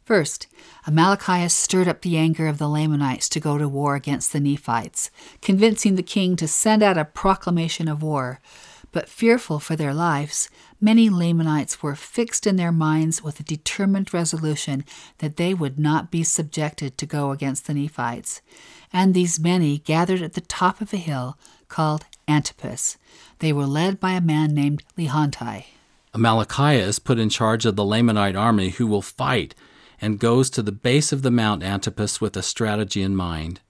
First, 0.03 0.47
Amalickiah 0.85 1.49
stirred 1.49 1.87
up 1.87 2.01
the 2.01 2.17
anger 2.17 2.47
of 2.47 2.57
the 2.57 2.67
Lamanites 2.67 3.29
to 3.29 3.39
go 3.39 3.57
to 3.57 3.69
war 3.69 3.95
against 3.95 4.33
the 4.33 4.39
Nephites, 4.39 5.11
convincing 5.41 5.95
the 5.95 6.03
king 6.03 6.35
to 6.35 6.47
send 6.47 6.83
out 6.83 6.97
a 6.97 7.05
proclamation 7.05 7.87
of 7.87 8.03
war. 8.03 8.41
But 8.91 9.07
fearful 9.07 9.59
for 9.59 9.75
their 9.75 9.93
lives, 9.93 10.49
many 10.81 11.09
Lamanites 11.09 11.81
were 11.81 11.95
fixed 11.95 12.45
in 12.45 12.57
their 12.57 12.71
minds 12.71 13.23
with 13.23 13.39
a 13.39 13.43
determined 13.43 14.13
resolution 14.13 14.83
that 15.19 15.37
they 15.37 15.53
would 15.53 15.79
not 15.79 16.11
be 16.11 16.23
subjected 16.23 16.97
to 16.97 17.05
go 17.05 17.31
against 17.31 17.65
the 17.65 17.73
Nephites. 17.73 18.41
And 18.91 19.13
these 19.13 19.39
many 19.39 19.77
gathered 19.77 20.21
at 20.21 20.33
the 20.33 20.41
top 20.41 20.81
of 20.81 20.93
a 20.93 20.97
hill 20.97 21.37
called 21.69 22.05
Antipas. 22.27 22.97
They 23.39 23.53
were 23.53 23.65
led 23.65 23.99
by 23.99 24.11
a 24.11 24.21
man 24.21 24.53
named 24.53 24.83
Lehonti. 24.97 25.65
Amalickiah 26.13 26.79
is 26.79 26.99
put 26.99 27.19
in 27.19 27.29
charge 27.29 27.65
of 27.65 27.75
the 27.75 27.83
Lamanite 27.83 28.39
army 28.39 28.69
who 28.69 28.85
will 28.85 29.01
fight 29.01 29.55
and 29.99 30.19
goes 30.19 30.49
to 30.51 30.61
the 30.61 30.71
base 30.71 31.11
of 31.11 31.21
the 31.21 31.31
Mount 31.31 31.63
Antipas 31.63 32.21
with 32.21 32.37
a 32.37 32.43
strategy 32.43 33.01
in 33.01 33.15
mind. 33.15 33.61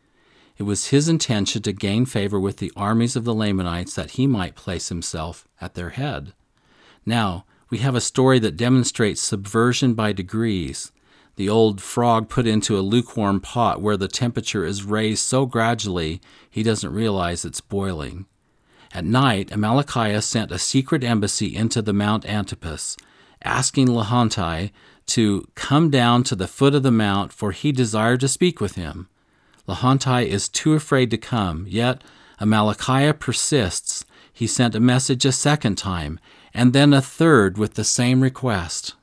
It 0.58 0.64
was 0.64 0.88
his 0.88 1.08
intention 1.08 1.62
to 1.64 1.74
gain 1.74 2.06
favor 2.06 2.40
with 2.40 2.58
the 2.58 2.72
armies 2.76 3.16
of 3.16 3.24
the 3.24 3.34
Lamanites 3.34 3.96
that 3.96 4.12
he 4.12 4.28
might 4.28 4.56
place 4.56 4.90
himself 4.90 5.48
at 5.60 5.74
their 5.74 5.92
head. 5.92 6.34
Now, 7.06 7.46
we 7.70 7.80
have 7.80 7.96
a 7.96 8.02
story 8.02 8.40
that 8.40 8.58
demonstrates 8.58 9.22
subversion 9.22 9.94
by 9.94 10.12
degrees. 10.14 10.92
The 11.38 11.50
old 11.50 11.82
frog 11.82 12.30
put 12.30 12.46
into 12.46 12.78
a 12.78 12.82
lukewarm 12.82 13.40
pot 13.42 13.82
where 13.82 13.98
the 13.98 14.08
temperature 14.08 14.66
is 14.66 14.84
raised 14.84 15.24
so 15.24 15.46
gradually 15.46 16.22
he 16.50 16.62
doesn't 16.62 16.94
realize 16.94 17.44
it's 17.44 17.62
boiling. 17.62 18.28
At 18.94 19.06
night, 19.06 19.50
Amalickiah 19.50 20.22
sent 20.22 20.52
a 20.52 20.60
secret 20.60 21.04
embassy 21.04 21.56
into 21.56 21.82
the 21.82 21.94
Mount 21.94 22.26
Antipas, 22.26 22.96
asking 23.44 23.88
Lehonti 23.88 24.72
to 25.08 25.48
come 25.56 25.90
down 25.90 26.24
to 26.24 26.36
the 26.36 26.48
foot 26.48 26.76
of 26.76 26.84
the 26.84 26.92
mount, 26.92 27.34
for 27.34 27.52
he 27.52 27.72
desired 27.72 28.20
to 28.20 28.28
speak 28.28 28.62
with 28.62 28.76
him. 28.76 29.10
Lehonti 29.68 30.28
is 30.28 30.48
too 30.48 30.74
afraid 30.74 31.10
to 31.10 31.18
come, 31.18 31.66
yet 31.68 32.04
Amalickiah 32.40 33.20
persists. 33.20 34.06
He 34.32 34.46
sent 34.46 34.76
a 34.76 34.80
message 34.80 35.26
a 35.26 35.32
second 35.32 35.78
time, 35.78 36.20
and 36.54 36.72
then 36.72 36.94
a 36.94 37.02
third 37.02 37.58
with 37.58 37.74
the 37.74 37.84
same 37.84 38.22
request. 38.22 38.94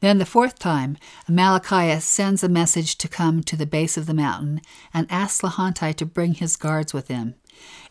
Then 0.00 0.18
the 0.18 0.26
fourth 0.26 0.58
time, 0.58 0.96
Amalickiah 1.28 2.02
sends 2.02 2.42
a 2.42 2.48
message 2.48 2.98
to 2.98 3.08
come 3.08 3.42
to 3.44 3.56
the 3.56 3.66
base 3.66 3.96
of 3.96 4.06
the 4.06 4.14
mountain 4.14 4.60
and 4.92 5.06
asks 5.10 5.42
Lehonti 5.42 5.94
to 5.94 6.04
bring 6.04 6.34
his 6.34 6.56
guards 6.56 6.92
with 6.92 7.08
him. 7.08 7.34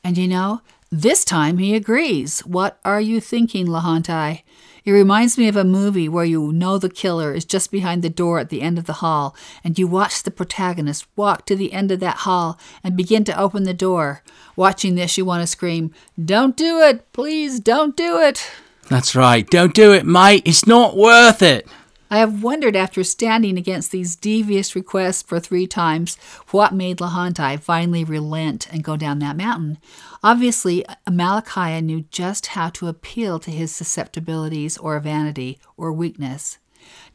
And 0.03 0.17
you 0.17 0.27
know, 0.27 0.61
this 1.01 1.25
time 1.25 1.57
he 1.57 1.75
agrees. 1.75 2.39
What 2.41 2.79
are 2.85 3.01
you 3.01 3.19
thinking, 3.19 3.67
Lehonti? 3.67 4.43
It 4.85 4.91
reminds 4.91 5.37
me 5.37 5.47
of 5.47 5.55
a 5.55 5.63
movie 5.63 6.07
where 6.07 6.25
you 6.25 6.53
know 6.53 6.77
the 6.77 6.89
killer 6.89 7.33
is 7.33 7.43
just 7.43 7.71
behind 7.71 8.01
the 8.01 8.09
door 8.09 8.39
at 8.39 8.49
the 8.49 8.61
end 8.61 8.77
of 8.77 8.85
the 8.85 8.93
hall, 8.93 9.35
and 9.63 9.77
you 9.77 9.87
watch 9.87 10.23
the 10.23 10.31
protagonist 10.31 11.07
walk 11.15 11.45
to 11.47 11.55
the 11.55 11.73
end 11.73 11.91
of 11.91 11.99
that 12.01 12.17
hall 12.17 12.59
and 12.83 12.95
begin 12.95 13.23
to 13.25 13.39
open 13.39 13.63
the 13.63 13.73
door. 13.73 14.21
Watching 14.55 14.95
this, 14.95 15.17
you 15.17 15.25
want 15.25 15.41
to 15.41 15.47
scream, 15.47 15.91
Don't 16.23 16.55
do 16.55 16.79
it! 16.81 17.11
Please 17.13 17.59
don't 17.59 17.97
do 17.97 18.19
it! 18.19 18.49
That's 18.87 19.15
right. 19.15 19.49
Don't 19.49 19.73
do 19.73 19.91
it, 19.91 20.05
mate. 20.05 20.43
It's 20.45 20.67
not 20.67 20.95
worth 20.95 21.41
it. 21.41 21.67
I 22.15 22.19
have 22.19 22.41
wondered 22.41 22.77
after 22.77 23.03
standing 23.03 23.57
against 23.57 23.91
these 23.91 24.15
devious 24.15 24.73
requests 24.73 25.21
for 25.21 25.37
three 25.37 25.67
times 25.67 26.15
what 26.51 26.73
made 26.73 26.99
Lehonti 26.99 27.59
finally 27.59 28.05
relent 28.05 28.71
and 28.71 28.85
go 28.85 28.95
down 28.95 29.19
that 29.19 29.35
mountain. 29.35 29.79
Obviously, 30.23 30.85
Amalickiah 31.05 31.83
knew 31.83 32.05
just 32.11 32.45
how 32.45 32.69
to 32.69 32.87
appeal 32.87 33.37
to 33.39 33.51
his 33.51 33.75
susceptibilities 33.75 34.77
or 34.77 34.97
vanity 35.01 35.59
or 35.75 35.91
weakness. 35.91 36.57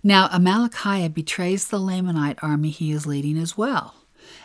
Now, 0.03 0.29
Amalickiah 0.29 1.15
betrays 1.15 1.69
the 1.69 1.79
Lamanite 1.79 2.39
army 2.43 2.69
he 2.69 2.93
is 2.93 3.07
leading 3.07 3.39
as 3.39 3.57
well 3.57 3.95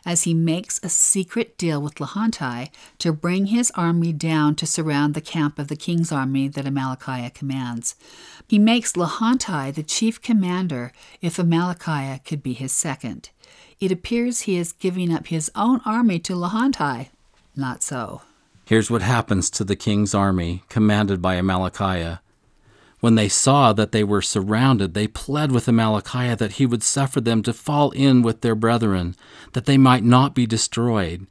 as 0.06 0.24
he 0.24 0.34
makes 0.34 0.80
a 0.84 0.90
secret 0.90 1.58
deal 1.58 1.82
with 1.82 1.96
Lehonti 1.96 2.70
to 3.00 3.14
bring 3.14 3.48
his 3.48 3.72
army 3.72 4.14
down 4.14 4.56
to 4.56 4.66
surround 4.66 5.14
the 5.14 5.22
camp 5.22 5.60
of 5.60 5.68
the 5.68 5.76
king's 5.76 6.12
army 6.12 6.48
that 6.48 6.66
Amalickiah 6.66 7.34
commands. 7.34 7.96
He 8.48 8.60
makes 8.60 8.94
Lehonti 8.94 9.74
the 9.74 9.84
chief 9.84 10.22
commander 10.22 10.92
if 11.22 11.38
Amalickiah 11.38 12.24
could 12.24 12.44
be 12.44 12.54
his 12.54 12.72
second. 12.72 13.30
It 13.80 13.92
appears 13.92 14.42
he 14.42 14.58
is 14.58 14.72
giving 14.72 15.14
up 15.14 15.28
his 15.28 15.52
own 15.56 15.82
army 15.86 16.20
to 16.20 16.34
Lehonti. 16.34 17.10
Not 17.56 17.84
so. 17.84 18.22
Here's 18.66 18.90
what 18.90 19.02
happens 19.02 19.50
to 19.52 19.64
the 19.64 19.76
king's 19.76 20.16
army, 20.16 20.64
commanded 20.70 21.22
by 21.22 21.36
Amalickiah. 21.36 22.20
When 23.00 23.16
they 23.16 23.30
saw 23.30 23.74
that 23.74 23.92
they 23.92 24.04
were 24.04 24.22
surrounded, 24.22 24.94
they 24.94 25.08
pled 25.08 25.52
with 25.52 25.68
Amalickiah 25.68 26.38
that 26.38 26.54
he 26.54 26.66
would 26.66 26.84
suffer 26.84 27.22
them 27.22 27.44
to 27.44 27.54
fall 27.54 27.92
in 27.92 28.22
with 28.22 28.42
their 28.42 28.56
brethren, 28.56 29.16
that 29.54 29.66
they 29.66 29.78
might 29.78 30.04
not 30.04 30.34
be 30.34 30.46
destroyed. 30.46 31.28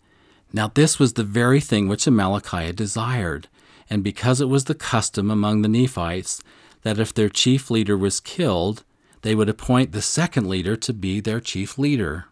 Now 0.52 0.70
this 0.72 0.98
was 0.98 1.14
the 1.14 1.24
very 1.24 1.60
thing 1.60 1.88
which 1.88 2.04
Amalickiah 2.04 2.76
desired, 2.76 3.48
and 3.90 4.04
because 4.04 4.40
it 4.40 4.48
was 4.48 4.64
the 4.64 4.74
custom 4.74 5.30
among 5.30 5.62
the 5.62 5.68
Nephites 5.68 6.42
that 6.82 6.98
if 6.98 7.12
their 7.12 7.28
chief 7.28 7.70
leader 7.70 7.96
was 7.96 8.20
killed, 8.20 8.84
they 9.22 9.34
would 9.34 9.48
appoint 9.48 9.92
the 9.92 10.02
second 10.02 10.48
leader 10.48 10.76
to 10.76 10.92
be 10.92 11.18
their 11.18 11.40
chief 11.40 11.78
leader. 11.78 12.26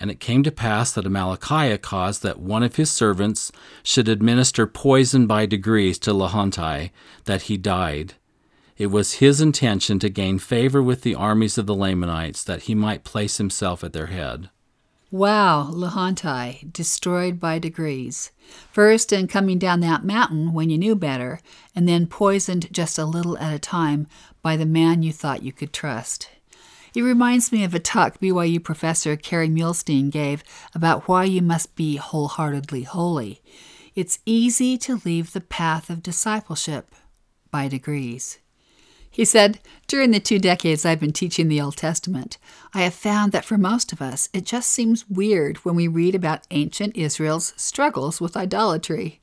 And 0.00 0.10
it 0.10 0.18
came 0.18 0.42
to 0.42 0.50
pass 0.50 0.92
that 0.92 1.04
Amalickiah 1.04 1.80
caused 1.80 2.22
that 2.22 2.40
one 2.40 2.62
of 2.62 2.76
his 2.76 2.90
servants 2.90 3.52
should 3.82 4.08
administer 4.08 4.66
poison 4.66 5.26
by 5.26 5.46
degrees 5.46 5.98
to 6.00 6.12
Lehonti, 6.12 6.90
that 7.26 7.42
he 7.42 7.56
died. 7.56 8.14
It 8.78 8.88
was 8.88 9.14
his 9.14 9.40
intention 9.40 9.98
to 10.00 10.10
gain 10.10 10.38
favor 10.38 10.82
with 10.82 11.02
the 11.02 11.14
armies 11.14 11.56
of 11.56 11.66
the 11.66 11.74
Lamanites 11.74 12.44
that 12.44 12.62
he 12.62 12.74
might 12.74 13.04
place 13.04 13.38
himself 13.38 13.82
at 13.82 13.94
their 13.94 14.06
head. 14.06 14.50
Wow, 15.10 15.70
Lehonti, 15.70 16.70
destroyed 16.72 17.40
by 17.40 17.58
degrees. 17.58 18.32
First 18.72 19.12
in 19.12 19.28
coming 19.28 19.58
down 19.58 19.80
that 19.80 20.04
mountain 20.04 20.52
when 20.52 20.68
you 20.68 20.76
knew 20.76 20.94
better, 20.94 21.40
and 21.74 21.88
then 21.88 22.06
poisoned 22.06 22.72
just 22.72 22.98
a 22.98 23.06
little 23.06 23.38
at 23.38 23.54
a 23.54 23.58
time 23.58 24.08
by 24.42 24.56
the 24.56 24.66
man 24.66 25.02
you 25.02 25.12
thought 25.12 25.42
you 25.42 25.52
could 25.52 25.72
trust. 25.72 26.28
It 26.94 27.02
reminds 27.02 27.52
me 27.52 27.62
of 27.62 27.74
a 27.74 27.78
talk 27.78 28.18
BYU 28.20 28.62
professor 28.62 29.16
Kerry 29.16 29.48
Muhlestein 29.48 30.10
gave 30.10 30.42
about 30.74 31.08
why 31.08 31.24
you 31.24 31.40
must 31.40 31.76
be 31.76 31.96
wholeheartedly 31.96 32.82
holy. 32.82 33.40
It's 33.94 34.18
easy 34.26 34.76
to 34.78 35.00
leave 35.04 35.32
the 35.32 35.40
path 35.40 35.88
of 35.88 36.02
discipleship 36.02 36.94
by 37.50 37.68
degrees. 37.68 38.38
He 39.16 39.24
said, 39.24 39.60
During 39.86 40.10
the 40.10 40.20
two 40.20 40.38
decades 40.38 40.84
I've 40.84 41.00
been 41.00 41.14
teaching 41.14 41.48
the 41.48 41.58
Old 41.58 41.78
Testament, 41.78 42.36
I 42.74 42.82
have 42.82 42.92
found 42.92 43.32
that 43.32 43.46
for 43.46 43.56
most 43.56 43.90
of 43.90 44.02
us, 44.02 44.28
it 44.34 44.44
just 44.44 44.68
seems 44.68 45.08
weird 45.08 45.56
when 45.64 45.74
we 45.74 45.88
read 45.88 46.14
about 46.14 46.46
ancient 46.50 46.94
Israel's 46.94 47.54
struggles 47.56 48.20
with 48.20 48.36
idolatry. 48.36 49.22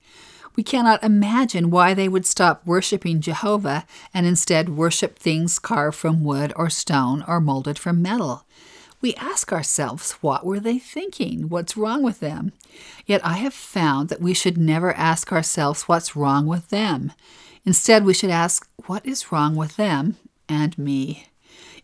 We 0.56 0.64
cannot 0.64 1.04
imagine 1.04 1.70
why 1.70 1.94
they 1.94 2.10
would 2.10 2.26
stop 2.26 2.66
worshiping 2.66 3.22
Jehovah 3.22 3.86
and 4.16 4.26
instead 4.26 4.70
worship 4.70 5.20
things 5.20 5.60
carved 5.60 5.96
from 5.96 6.24
wood 6.24 6.54
or 6.56 6.72
stone 6.72 7.24
or 7.28 7.40
molded 7.40 7.78
from 7.78 8.02
metal. 8.02 8.48
We 9.00 9.14
ask 9.14 9.54
ourselves, 9.54 10.14
what 10.22 10.44
were 10.44 10.60
they 10.60 10.80
thinking? 10.80 11.50
What's 11.50 11.78
wrong 11.78 12.02
with 12.02 12.20
them? 12.20 12.54
Yet 13.06 13.24
I 13.24 13.34
have 13.34 13.54
found 13.54 14.10
that 14.10 14.22
we 14.22 14.34
should 14.34 14.58
never 14.58 14.92
ask 14.96 15.32
ourselves 15.32 15.84
what's 15.84 16.16
wrong 16.16 16.48
with 16.48 16.70
them. 16.70 17.12
Instead, 17.66 18.04
we 18.04 18.14
should 18.14 18.30
ask, 18.30 18.68
what 18.88 19.06
is 19.06 19.32
wrong 19.32 19.56
with 19.56 19.78
them 19.78 20.18
and 20.50 20.78
me? 20.78 21.28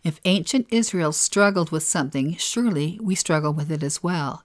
If 0.02 0.20
ancient 0.24 0.66
Israel 0.70 1.12
struggled 1.12 1.70
with 1.70 1.82
something, 1.82 2.36
surely 2.36 2.98
we 3.02 3.14
struggle 3.14 3.52
with 3.52 3.70
it 3.70 3.82
as 3.82 4.02
well. 4.02 4.44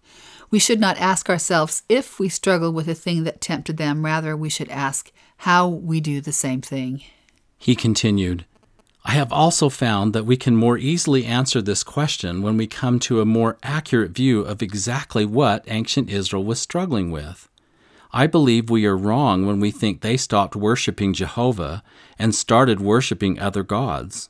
We 0.49 0.59
should 0.59 0.79
not 0.79 0.97
ask 0.97 1.29
ourselves 1.29 1.83
if 1.89 2.19
we 2.19 2.29
struggle 2.29 2.71
with 2.71 2.87
a 2.87 2.95
thing 2.95 3.23
that 3.23 3.41
tempted 3.41 3.77
them, 3.77 4.05
rather, 4.05 4.35
we 4.37 4.49
should 4.49 4.69
ask 4.69 5.11
how 5.37 5.67
we 5.67 5.99
do 5.99 6.21
the 6.21 6.31
same 6.31 6.61
thing. 6.61 7.01
He 7.57 7.75
continued, 7.75 8.45
I 9.03 9.11
have 9.11 9.31
also 9.31 9.69
found 9.69 10.13
that 10.13 10.25
we 10.25 10.37
can 10.37 10.55
more 10.55 10.77
easily 10.77 11.25
answer 11.25 11.61
this 11.61 11.83
question 11.83 12.41
when 12.41 12.57
we 12.57 12.67
come 12.67 12.99
to 13.01 13.21
a 13.21 13.25
more 13.25 13.57
accurate 13.61 14.11
view 14.11 14.41
of 14.41 14.61
exactly 14.61 15.25
what 15.25 15.63
ancient 15.67 16.09
Israel 16.09 16.43
was 16.43 16.59
struggling 16.59 17.11
with. 17.11 17.49
I 18.15 18.27
believe 18.27 18.69
we 18.69 18.85
are 18.85 18.95
wrong 18.95 19.45
when 19.45 19.59
we 19.59 19.71
think 19.71 19.99
they 19.99 20.15
stopped 20.15 20.55
worshiping 20.55 21.13
Jehovah 21.13 21.83
and 22.17 22.33
started 22.33 22.79
worshiping 22.79 23.37
other 23.37 23.61
gods. 23.61 24.29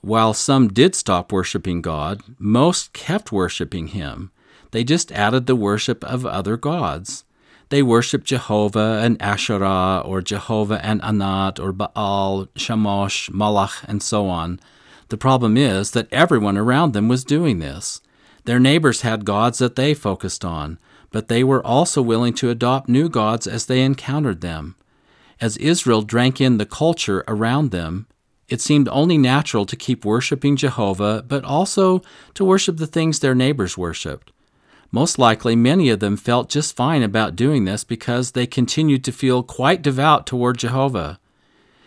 While 0.00 0.32
some 0.32 0.68
did 0.68 0.94
stop 0.94 1.30
worshiping 1.30 1.82
God, 1.82 2.22
most 2.38 2.94
kept 2.94 3.30
worshiping 3.30 3.88
Him. 3.88 4.30
They 4.70 4.82
just 4.82 5.12
added 5.12 5.46
the 5.46 5.54
worship 5.54 6.02
of 6.04 6.24
other 6.24 6.56
gods. 6.56 7.24
They 7.68 7.82
worshiped 7.82 8.24
Jehovah 8.24 9.02
and 9.04 9.20
Asherah, 9.20 10.00
or 10.06 10.22
Jehovah 10.22 10.82
and 10.82 11.02
Anat, 11.04 11.60
or 11.60 11.72
Baal, 11.72 12.48
Shamash, 12.56 13.28
Molech, 13.30 13.72
and 13.86 14.02
so 14.02 14.26
on. 14.26 14.58
The 15.10 15.18
problem 15.18 15.58
is 15.58 15.90
that 15.90 16.10
everyone 16.10 16.56
around 16.56 16.94
them 16.94 17.08
was 17.08 17.24
doing 17.24 17.58
this. 17.58 18.00
Their 18.46 18.58
neighbors 18.58 19.02
had 19.02 19.26
gods 19.26 19.58
that 19.58 19.76
they 19.76 19.92
focused 19.92 20.46
on 20.46 20.78
but 21.10 21.28
they 21.28 21.42
were 21.42 21.64
also 21.64 22.02
willing 22.02 22.34
to 22.34 22.50
adopt 22.50 22.88
new 22.88 23.08
gods 23.08 23.46
as 23.46 23.66
they 23.66 23.82
encountered 23.82 24.40
them. 24.40 24.76
As 25.40 25.56
Israel 25.58 26.02
drank 26.02 26.40
in 26.40 26.58
the 26.58 26.66
culture 26.66 27.24
around 27.28 27.70
them, 27.70 28.06
it 28.48 28.60
seemed 28.60 28.88
only 28.88 29.18
natural 29.18 29.66
to 29.66 29.76
keep 29.76 30.04
worshiping 30.04 30.56
Jehovah, 30.56 31.22
but 31.26 31.44
also 31.44 32.02
to 32.34 32.44
worship 32.44 32.78
the 32.78 32.86
things 32.86 33.18
their 33.18 33.34
neighbors 33.34 33.76
worshiped. 33.76 34.32
Most 34.90 35.18
likely, 35.18 35.54
many 35.54 35.90
of 35.90 36.00
them 36.00 36.16
felt 36.16 36.48
just 36.48 36.74
fine 36.74 37.02
about 37.02 37.36
doing 37.36 37.66
this 37.66 37.84
because 37.84 38.32
they 38.32 38.46
continued 38.46 39.04
to 39.04 39.12
feel 39.12 39.42
quite 39.42 39.82
devout 39.82 40.26
toward 40.26 40.58
Jehovah. 40.58 41.20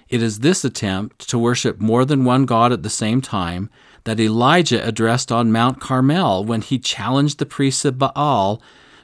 It 0.07 0.21
is 0.21 0.39
this 0.39 0.63
attempt 0.63 1.27
to 1.29 1.39
worship 1.39 1.79
more 1.79 2.05
than 2.05 2.25
one 2.25 2.45
God 2.45 2.71
at 2.71 2.83
the 2.83 2.89
same 2.89 3.21
time 3.21 3.71
that 4.03 4.19
Elijah 4.19 4.85
addressed 4.85 5.31
on 5.31 5.51
Mount 5.51 5.79
Carmel 5.79 6.45
when 6.45 6.61
he 6.61 6.77
challenged 6.77 7.39
the 7.39 7.45
priests 7.45 7.85
of 7.85 7.97
Baal 7.97 8.61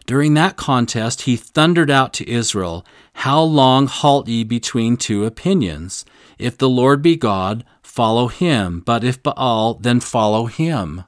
during 0.07 0.35
that 0.35 0.55
contest, 0.55 1.23
he 1.23 1.35
thundered 1.35 1.91
out 1.91 2.13
to 2.13 2.29
Israel, 2.29 2.85
How 3.13 3.41
long 3.41 3.87
halt 3.87 4.29
ye 4.29 4.45
between 4.45 4.95
two 4.95 5.25
opinions? 5.25 6.05
If 6.39 6.57
the 6.57 6.69
Lord 6.69 7.01
be 7.01 7.17
God, 7.17 7.65
follow 7.83 8.29
him, 8.29 8.79
but 8.79 9.03
if 9.03 9.21
Baal, 9.21 9.73
then 9.73 9.99
follow 9.99 10.45
him. 10.45 11.03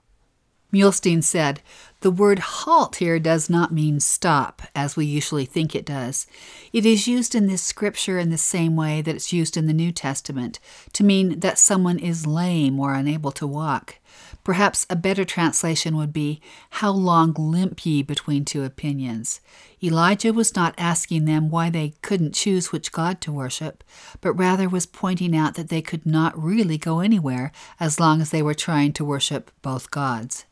Muhlestein 0.73 1.23
said, 1.23 1.61
The 2.01 2.11
word 2.11 2.39
halt 2.39 2.97
here 2.97 3.19
does 3.19 3.49
not 3.49 3.71
mean 3.71 4.01
stop, 4.01 4.63
as 4.75 4.97
we 4.97 5.05
usually 5.05 5.45
think 5.45 5.73
it 5.73 5.85
does. 5.85 6.27
It 6.73 6.85
is 6.85 7.07
used 7.07 7.33
in 7.33 7.47
this 7.47 7.63
scripture 7.63 8.19
in 8.19 8.31
the 8.31 8.37
same 8.37 8.75
way 8.75 9.01
that 9.01 9.15
it's 9.15 9.31
used 9.31 9.55
in 9.55 9.65
the 9.65 9.73
New 9.73 9.93
Testament, 9.93 10.59
to 10.91 11.05
mean 11.05 11.39
that 11.39 11.57
someone 11.57 11.99
is 11.99 12.27
lame 12.27 12.81
or 12.81 12.93
unable 12.93 13.31
to 13.31 13.47
walk. 13.47 13.95
Perhaps 14.49 14.87
a 14.89 14.95
better 14.95 15.25
translation 15.25 15.95
would 15.95 16.11
be, 16.11 16.41
How 16.71 16.89
long 16.89 17.33
limp 17.33 17.85
ye 17.85 18.01
between 18.01 18.45
two 18.45 18.63
opinions? 18.63 19.41
Elijah 19.83 20.33
was 20.33 20.55
not 20.55 20.73
asking 20.75 21.25
them 21.25 21.51
why 21.51 21.69
they 21.69 21.93
couldn't 22.01 22.33
choose 22.33 22.71
which 22.71 22.91
God 22.91 23.21
to 23.21 23.31
worship, 23.31 23.83
but 24.21 24.33
rather 24.33 24.67
was 24.67 24.87
pointing 24.87 25.37
out 25.37 25.53
that 25.53 25.69
they 25.69 25.83
could 25.83 26.03
not 26.03 26.35
really 26.35 26.79
go 26.79 26.99
anywhere 26.99 27.51
as 27.79 27.99
long 27.99 28.21
as 28.21 28.31
they 28.31 28.41
were 28.41 28.55
trying 28.55 28.91
to 28.93 29.05
worship 29.05 29.51
both 29.61 29.91
gods. 29.91 30.45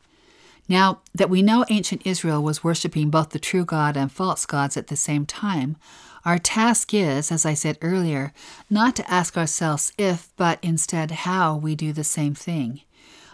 Now 0.68 1.00
that 1.12 1.28
we 1.28 1.42
know 1.42 1.64
ancient 1.68 2.06
Israel 2.06 2.40
was 2.40 2.62
worshiping 2.62 3.10
both 3.10 3.30
the 3.30 3.40
true 3.40 3.64
God 3.64 3.96
and 3.96 4.12
false 4.12 4.46
gods 4.46 4.76
at 4.76 4.86
the 4.86 4.94
same 4.94 5.26
time, 5.26 5.76
our 6.24 6.38
task 6.38 6.94
is, 6.94 7.32
as 7.32 7.44
I 7.44 7.54
said 7.54 7.78
earlier, 7.82 8.32
not 8.70 8.94
to 8.94 9.10
ask 9.10 9.36
ourselves 9.36 9.92
if, 9.98 10.30
but 10.36 10.60
instead 10.62 11.10
how 11.10 11.56
we 11.56 11.74
do 11.74 11.92
the 11.92 12.04
same 12.04 12.36
thing. 12.36 12.82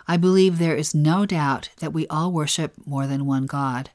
I 0.06 0.16
believe 0.16 0.58
there 0.58 0.76
is 0.76 0.94
no 0.94 1.24
doubt 1.24 1.70
that 1.78 1.92
we 1.92 2.06
all 2.08 2.30
worship 2.30 2.74
more 2.84 3.06
than 3.06 3.26
one 3.26 3.46
God. 3.46 3.90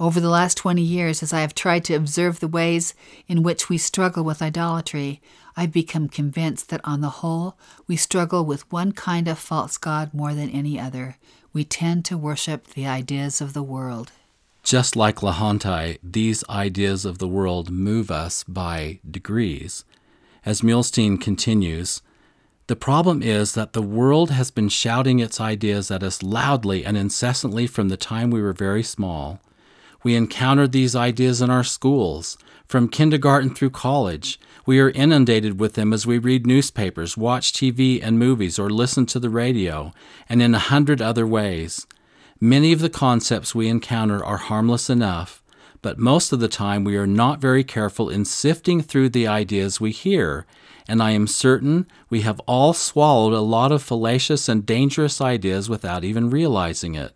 Over 0.00 0.18
the 0.18 0.28
last 0.28 0.56
20 0.56 0.82
years, 0.82 1.22
as 1.22 1.32
I 1.32 1.42
have 1.42 1.54
tried 1.54 1.84
to 1.84 1.94
observe 1.94 2.40
the 2.40 2.48
ways 2.48 2.94
in 3.28 3.44
which 3.44 3.68
we 3.68 3.78
struggle 3.78 4.24
with 4.24 4.42
idolatry, 4.42 5.20
I've 5.56 5.70
become 5.70 6.08
convinced 6.08 6.70
that 6.70 6.80
on 6.82 7.00
the 7.00 7.20
whole, 7.20 7.56
we 7.86 7.96
struggle 7.96 8.44
with 8.44 8.70
one 8.72 8.92
kind 8.92 9.28
of 9.28 9.38
false 9.38 9.78
God 9.78 10.12
more 10.12 10.34
than 10.34 10.50
any 10.50 10.80
other. 10.80 11.18
We 11.52 11.64
tend 11.64 12.04
to 12.06 12.18
worship 12.18 12.68
the 12.68 12.86
ideas 12.86 13.40
of 13.40 13.52
the 13.52 13.62
world. 13.62 14.10
Just 14.64 14.96
like 14.96 15.16
Lehonti, 15.16 15.98
these 16.02 16.42
ideas 16.48 17.04
of 17.04 17.18
the 17.18 17.28
world 17.28 17.70
move 17.70 18.10
us 18.10 18.42
by 18.44 18.98
degrees. 19.08 19.84
As 20.44 20.62
Muhlestein 20.62 21.20
continues, 21.20 22.02
the 22.68 22.76
problem 22.76 23.22
is 23.22 23.54
that 23.54 23.72
the 23.72 23.82
world 23.82 24.30
has 24.30 24.50
been 24.50 24.68
shouting 24.68 25.18
its 25.18 25.40
ideas 25.40 25.90
at 25.90 26.02
us 26.02 26.22
loudly 26.22 26.84
and 26.84 26.96
incessantly 26.96 27.66
from 27.66 27.88
the 27.88 27.96
time 27.96 28.30
we 28.30 28.40
were 28.40 28.52
very 28.52 28.82
small. 28.82 29.40
We 30.04 30.14
encountered 30.14 30.72
these 30.72 30.96
ideas 30.96 31.40
in 31.40 31.50
our 31.50 31.64
schools, 31.64 32.36
from 32.66 32.88
kindergarten 32.88 33.54
through 33.54 33.70
college. 33.70 34.40
We 34.64 34.80
are 34.80 34.90
inundated 34.90 35.60
with 35.60 35.74
them 35.74 35.92
as 35.92 36.06
we 36.06 36.18
read 36.18 36.46
newspapers, 36.46 37.16
watch 37.16 37.52
TV 37.52 38.00
and 38.02 38.18
movies, 38.18 38.58
or 38.58 38.70
listen 38.70 39.06
to 39.06 39.20
the 39.20 39.30
radio, 39.30 39.92
and 40.28 40.40
in 40.40 40.54
a 40.54 40.58
hundred 40.58 41.02
other 41.02 41.26
ways. 41.26 41.86
Many 42.40 42.72
of 42.72 42.80
the 42.80 42.90
concepts 42.90 43.54
we 43.54 43.68
encounter 43.68 44.24
are 44.24 44.38
harmless 44.38 44.88
enough, 44.88 45.42
but 45.82 45.98
most 45.98 46.32
of 46.32 46.40
the 46.40 46.48
time 46.48 46.82
we 46.82 46.96
are 46.96 47.06
not 47.06 47.40
very 47.40 47.62
careful 47.62 48.08
in 48.08 48.24
sifting 48.24 48.80
through 48.82 49.10
the 49.10 49.26
ideas 49.26 49.80
we 49.80 49.90
hear 49.90 50.46
and 50.92 51.02
I 51.02 51.12
am 51.12 51.26
certain 51.26 51.86
we 52.10 52.20
have 52.20 52.38
all 52.40 52.74
swallowed 52.74 53.32
a 53.32 53.40
lot 53.40 53.72
of 53.72 53.82
fallacious 53.82 54.46
and 54.46 54.66
dangerous 54.66 55.22
ideas 55.22 55.66
without 55.66 56.04
even 56.04 56.28
realizing 56.28 56.94
it. 56.94 57.14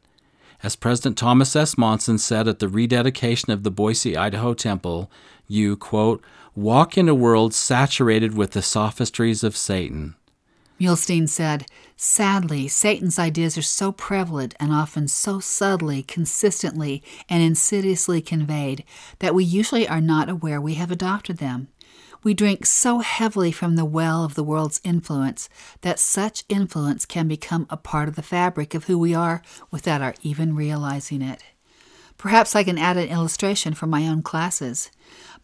As 0.63 0.77
President 0.77 1.19
Thomas 1.19 1.55
S. 1.55 1.77
Monson 1.77 2.17
said 2.17 2.49
at 2.49 2.59
the 2.59 2.71
rededication 2.71 3.53
of 3.53 3.65
the 3.65 3.71
Boise, 3.71 4.17
Idaho 4.17 4.55
temple, 4.55 5.11
you, 5.47 5.77
quote, 5.77 6.25
walk 6.55 6.97
in 6.97 7.07
a 7.07 7.15
world 7.15 7.53
saturated 7.53 8.35
with 8.35 8.53
the 8.53 8.63
sophistries 8.63 9.45
of 9.45 9.55
Satan. 9.55 10.15
Muhlestein 10.81 11.29
said, 11.29 11.67
Sadly, 11.97 12.69
Satan's 12.69 13.19
ideas 13.19 13.59
are 13.59 13.63
so 13.63 13.93
prevalent 13.93 14.55
and 14.59 14.73
often 14.73 15.07
so 15.07 15.39
subtly, 15.39 16.03
consistently, 16.03 17.03
and 17.29 17.43
insidiously 17.43 18.23
conveyed 18.23 18.85
that 19.19 19.35
we 19.35 19.45
usually 19.45 19.87
are 19.87 20.01
not 20.01 20.31
aware 20.31 20.63
we 20.63 20.75
have 20.75 20.91
adopted 20.91 21.37
them. 21.37 21.69
We 22.27 22.35
drink 22.35 22.67
so 22.67 22.99
heavily 22.99 23.53
from 23.53 23.77
the 23.77 23.85
well 23.85 24.25
of 24.25 24.35
the 24.35 24.43
world's 24.43 24.81
influence 24.83 25.49
that 25.83 26.01
such 26.01 26.43
influence 26.49 27.07
can 27.07 27.29
become 27.29 27.69
a 27.71 27.77
part 27.77 28.09
of 28.09 28.17
the 28.17 28.21
fabric 28.21 28.75
of 28.75 28.87
who 28.87 28.99
we 28.99 29.15
are 29.15 29.43
without 29.71 30.03
our 30.03 30.17
even 30.23 30.57
realizing 30.57 31.23
it. 31.23 31.45
Perhaps 32.19 32.57
I 32.57 32.65
can 32.65 32.79
add 32.79 32.97
an 32.97 33.11
illustration 33.11 33.75
from 33.75 33.91
my 33.91 34.09
own 34.09 34.23
classes. 34.23 34.91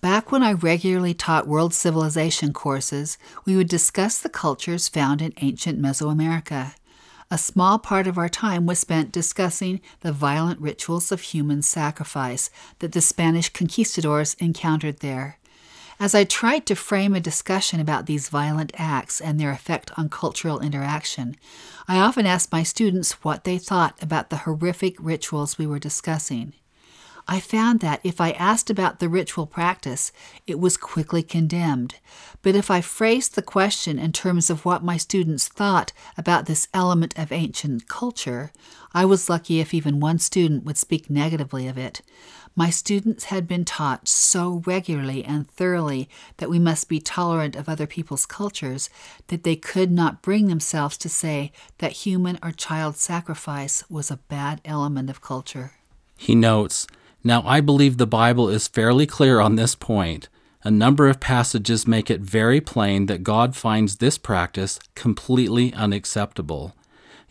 Back 0.00 0.32
when 0.32 0.42
I 0.42 0.54
regularly 0.54 1.14
taught 1.14 1.46
world 1.46 1.72
civilization 1.72 2.52
courses, 2.52 3.16
we 3.44 3.54
would 3.54 3.68
discuss 3.68 4.18
the 4.18 4.28
cultures 4.28 4.88
found 4.88 5.22
in 5.22 5.34
ancient 5.40 5.80
Mesoamerica. 5.80 6.74
A 7.30 7.38
small 7.38 7.78
part 7.78 8.08
of 8.08 8.18
our 8.18 8.28
time 8.28 8.66
was 8.66 8.80
spent 8.80 9.12
discussing 9.12 9.80
the 10.00 10.10
violent 10.10 10.60
rituals 10.60 11.12
of 11.12 11.20
human 11.20 11.62
sacrifice 11.62 12.50
that 12.80 12.90
the 12.90 13.00
Spanish 13.00 13.50
conquistadors 13.50 14.34
encountered 14.40 14.98
there. 14.98 15.38
As 16.02 16.16
I 16.16 16.24
tried 16.24 16.66
to 16.66 16.74
frame 16.74 17.14
a 17.14 17.20
discussion 17.20 17.78
about 17.78 18.06
these 18.06 18.28
violent 18.28 18.72
acts 18.74 19.20
and 19.20 19.38
their 19.38 19.52
effect 19.52 19.92
on 19.96 20.08
cultural 20.08 20.58
interaction, 20.58 21.36
I 21.86 22.00
often 22.00 22.26
asked 22.26 22.50
my 22.50 22.64
students 22.64 23.22
what 23.22 23.44
they 23.44 23.56
thought 23.56 24.02
about 24.02 24.28
the 24.28 24.38
horrific 24.38 24.96
rituals 24.98 25.58
we 25.58 25.66
were 25.68 25.78
discussing. 25.78 26.54
I 27.28 27.38
found 27.38 27.78
that 27.80 28.00
if 28.02 28.20
I 28.20 28.32
asked 28.32 28.68
about 28.68 28.98
the 28.98 29.08
ritual 29.08 29.46
practice, 29.46 30.10
it 30.44 30.58
was 30.58 30.76
quickly 30.76 31.22
condemned. 31.22 31.94
But 32.42 32.56
if 32.56 32.68
I 32.68 32.80
phrased 32.80 33.36
the 33.36 33.40
question 33.42 34.00
in 34.00 34.10
terms 34.10 34.50
of 34.50 34.64
what 34.64 34.82
my 34.82 34.96
students 34.96 35.46
thought 35.46 35.92
about 36.18 36.46
this 36.46 36.66
element 36.74 37.16
of 37.16 37.30
ancient 37.30 37.86
culture, 37.86 38.50
I 38.92 39.04
was 39.04 39.30
lucky 39.30 39.60
if 39.60 39.72
even 39.72 40.00
one 40.00 40.18
student 40.18 40.64
would 40.64 40.78
speak 40.78 41.08
negatively 41.08 41.68
of 41.68 41.78
it. 41.78 42.02
My 42.54 42.68
students 42.68 43.24
had 43.24 43.48
been 43.48 43.64
taught 43.64 44.06
so 44.06 44.62
regularly 44.66 45.24
and 45.24 45.48
thoroughly 45.48 46.08
that 46.36 46.50
we 46.50 46.58
must 46.58 46.88
be 46.88 47.00
tolerant 47.00 47.56
of 47.56 47.68
other 47.68 47.86
people's 47.86 48.26
cultures 48.26 48.90
that 49.28 49.42
they 49.42 49.56
could 49.56 49.90
not 49.90 50.20
bring 50.20 50.48
themselves 50.48 50.98
to 50.98 51.08
say 51.08 51.50
that 51.78 51.92
human 51.92 52.38
or 52.42 52.52
child 52.52 52.96
sacrifice 52.96 53.84
was 53.88 54.10
a 54.10 54.18
bad 54.28 54.60
element 54.66 55.08
of 55.08 55.22
culture. 55.22 55.72
He 56.18 56.34
notes, 56.34 56.86
Now 57.24 57.42
I 57.46 57.62
believe 57.62 57.96
the 57.96 58.06
Bible 58.06 58.50
is 58.50 58.68
fairly 58.68 59.06
clear 59.06 59.40
on 59.40 59.56
this 59.56 59.74
point. 59.74 60.28
A 60.62 60.70
number 60.70 61.08
of 61.08 61.20
passages 61.20 61.88
make 61.88 62.10
it 62.10 62.20
very 62.20 62.60
plain 62.60 63.06
that 63.06 63.24
God 63.24 63.56
finds 63.56 63.96
this 63.96 64.18
practice 64.18 64.78
completely 64.94 65.72
unacceptable. 65.72 66.76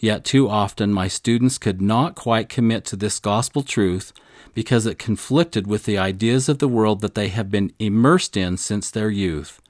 Yet 0.01 0.25
too 0.25 0.49
often 0.49 0.91
my 0.91 1.07
students 1.07 1.59
could 1.59 1.79
not 1.79 2.15
quite 2.15 2.49
commit 2.49 2.85
to 2.85 2.95
this 2.95 3.19
gospel 3.19 3.61
truth 3.61 4.11
because 4.55 4.87
it 4.87 4.97
conflicted 4.97 5.67
with 5.67 5.85
the 5.85 5.99
ideas 5.99 6.49
of 6.49 6.57
the 6.57 6.67
world 6.67 7.01
that 7.01 7.13
they 7.13 7.27
have 7.27 7.51
been 7.51 7.71
immersed 7.77 8.35
in 8.35 8.57
since 8.57 8.89
their 8.89 9.11
youth. 9.11 9.61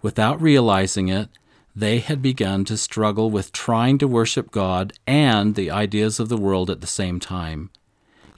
Without 0.00 0.40
realizing 0.40 1.08
it, 1.08 1.28
they 1.74 1.98
had 1.98 2.22
begun 2.22 2.64
to 2.66 2.76
struggle 2.76 3.32
with 3.32 3.50
trying 3.50 3.98
to 3.98 4.06
worship 4.06 4.52
God 4.52 4.92
and 5.08 5.56
the 5.56 5.72
ideas 5.72 6.20
of 6.20 6.28
the 6.28 6.36
world 6.36 6.70
at 6.70 6.80
the 6.80 6.86
same 6.86 7.18
time. 7.18 7.70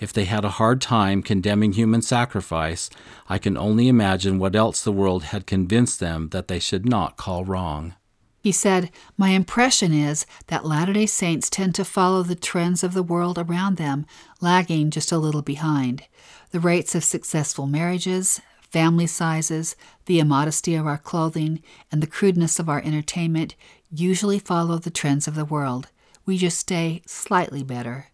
If 0.00 0.10
they 0.10 0.24
had 0.24 0.46
a 0.46 0.56
hard 0.56 0.80
time 0.80 1.22
condemning 1.22 1.74
human 1.74 2.00
sacrifice, 2.00 2.88
I 3.28 3.36
can 3.36 3.58
only 3.58 3.88
imagine 3.88 4.38
what 4.38 4.56
else 4.56 4.82
the 4.82 4.90
world 4.90 5.24
had 5.24 5.46
convinced 5.46 6.00
them 6.00 6.30
that 6.30 6.48
they 6.48 6.58
should 6.58 6.86
not 6.86 7.18
call 7.18 7.44
wrong. 7.44 7.94
He 8.42 8.50
said, 8.50 8.90
My 9.16 9.30
impression 9.30 9.92
is 9.92 10.26
that 10.48 10.66
Latter 10.66 10.92
day 10.92 11.06
Saints 11.06 11.48
tend 11.48 11.76
to 11.76 11.84
follow 11.84 12.24
the 12.24 12.34
trends 12.34 12.82
of 12.82 12.92
the 12.92 13.02
world 13.02 13.38
around 13.38 13.76
them, 13.76 14.04
lagging 14.40 14.90
just 14.90 15.12
a 15.12 15.18
little 15.18 15.42
behind. 15.42 16.02
The 16.50 16.58
rates 16.58 16.96
of 16.96 17.04
successful 17.04 17.68
marriages, 17.68 18.40
family 18.60 19.06
sizes, 19.06 19.76
the 20.06 20.18
immodesty 20.18 20.74
of 20.74 20.88
our 20.88 20.98
clothing, 20.98 21.62
and 21.92 22.02
the 22.02 22.08
crudeness 22.08 22.58
of 22.58 22.68
our 22.68 22.82
entertainment 22.82 23.54
usually 23.92 24.40
follow 24.40 24.78
the 24.78 24.90
trends 24.90 25.28
of 25.28 25.36
the 25.36 25.44
world. 25.44 25.88
We 26.26 26.36
just 26.36 26.58
stay 26.58 27.02
slightly 27.06 27.62
better. 27.62 28.11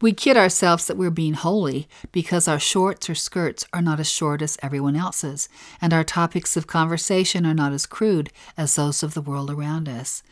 We 0.00 0.12
kid 0.14 0.38
ourselves 0.38 0.86
that 0.86 0.96
we're 0.96 1.10
being 1.10 1.34
holy 1.34 1.86
because 2.10 2.48
our 2.48 2.58
shorts 2.58 3.10
or 3.10 3.14
skirts 3.14 3.66
are 3.74 3.82
not 3.82 4.00
as 4.00 4.08
short 4.08 4.40
as 4.40 4.56
everyone 4.62 4.96
else's, 4.96 5.48
and 5.80 5.92
our 5.92 6.04
topics 6.04 6.56
of 6.56 6.66
conversation 6.66 7.44
are 7.44 7.54
not 7.54 7.72
as 7.72 7.84
crude 7.84 8.30
as 8.56 8.74
those 8.76 9.02
of 9.02 9.12
the 9.12 9.20
world 9.20 9.50
around 9.50 9.90
us. 9.90 10.22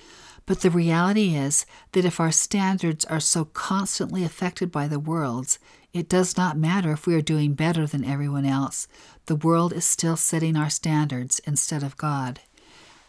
But 0.47 0.63
the 0.63 0.71
reality 0.71 1.37
is 1.37 1.67
that 1.93 2.07
if 2.07 2.19
our 2.19 2.33
standards 2.33 3.05
are 3.05 3.21
so 3.21 3.45
constantly 3.45 4.25
affected 4.25 4.73
by 4.73 4.89
the 4.89 4.99
world's, 4.99 5.59
it 5.93 6.09
does 6.09 6.39
not 6.39 6.57
matter 6.57 6.93
if 6.93 7.07
we 7.07 7.15
are 7.15 7.21
doing 7.21 7.53
better 7.53 7.87
than 7.87 8.05
everyone 8.05 8.47
else. 8.47 8.89
The 9.27 9.37
world 9.37 9.75
is 9.75 9.85
still 9.85 10.17
setting 10.17 10.57
our 10.57 10.71
standards 10.71 11.41
instead 11.41 11.83
of 11.83 11.99
God. 11.99 12.41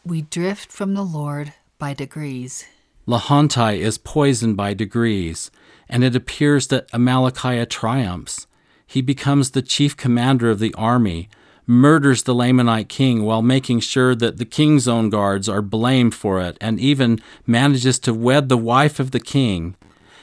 We 0.03 0.23
drift 0.23 0.73
from 0.73 0.93
the 0.93 1.03
Lord 1.03 1.53
by 1.77 1.93
degrees. 1.93 2.65
Lehonti 3.07 3.77
is 3.79 3.97
poisoned 3.97 4.57
by 4.57 4.73
degrees, 4.73 5.49
and 5.89 6.03
it 6.03 6.15
appears 6.15 6.67
that 6.67 6.87
Amalickiah 6.91 7.69
triumphs. 7.69 8.47
He 8.85 9.01
becomes 9.01 9.51
the 9.51 9.61
chief 9.61 9.97
commander 9.97 10.49
of 10.49 10.59
the 10.59 10.73
army, 10.75 11.29
murders 11.65 12.23
the 12.23 12.33
Lamanite 12.33 12.89
king 12.89 13.23
while 13.23 13.41
making 13.41 13.79
sure 13.79 14.15
that 14.15 14.37
the 14.37 14.45
king's 14.45 14.87
own 14.87 15.09
guards 15.09 15.47
are 15.47 15.61
blamed 15.61 16.15
for 16.15 16.41
it, 16.41 16.57
and 16.59 16.79
even 16.79 17.21
manages 17.45 17.99
to 17.99 18.13
wed 18.13 18.49
the 18.49 18.57
wife 18.57 18.99
of 18.99 19.11
the 19.11 19.19
king. 19.19 19.75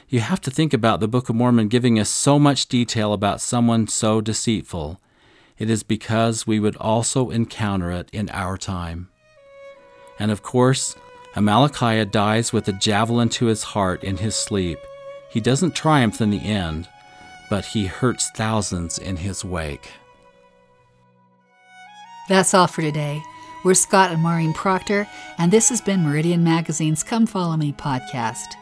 You 0.09 0.19
have 0.21 0.41
to 0.41 0.51
think 0.51 0.73
about 0.73 0.99
the 0.99 1.07
Book 1.07 1.29
of 1.29 1.35
Mormon 1.35 1.67
giving 1.67 1.99
us 1.99 2.09
so 2.09 2.39
much 2.39 2.67
detail 2.67 3.13
about 3.13 3.41
someone 3.41 3.87
so 3.87 4.21
deceitful. 4.21 4.99
It 5.57 5.69
is 5.69 5.83
because 5.83 6.45
we 6.45 6.59
would 6.59 6.75
also 6.77 7.29
encounter 7.29 7.91
it 7.91 8.09
in 8.13 8.29
our 8.29 8.57
time. 8.57 9.09
And 10.19 10.31
of 10.31 10.43
course, 10.43 10.95
Amalickiah 11.35 12.09
dies 12.09 12.51
with 12.51 12.67
a 12.67 12.73
javelin 12.73 13.29
to 13.29 13.45
his 13.45 13.63
heart 13.63 14.03
in 14.03 14.17
his 14.17 14.35
sleep. 14.35 14.79
He 15.37 15.41
doesn't 15.41 15.75
triumph 15.75 16.19
in 16.19 16.31
the 16.31 16.43
end, 16.43 16.89
but 17.47 17.63
he 17.63 17.85
hurts 17.85 18.31
thousands 18.31 18.97
in 18.97 19.17
his 19.17 19.45
wake. 19.45 19.91
That's 22.27 22.55
all 22.55 22.65
for 22.65 22.81
today. 22.81 23.21
We're 23.63 23.75
Scott 23.75 24.11
and 24.11 24.23
Maureen 24.23 24.51
Proctor, 24.51 25.07
and 25.37 25.53
this 25.53 25.69
has 25.69 25.79
been 25.79 26.01
Meridian 26.01 26.43
Magazine's 26.43 27.03
Come 27.03 27.27
Follow 27.27 27.55
Me 27.55 27.71
podcast. 27.71 28.55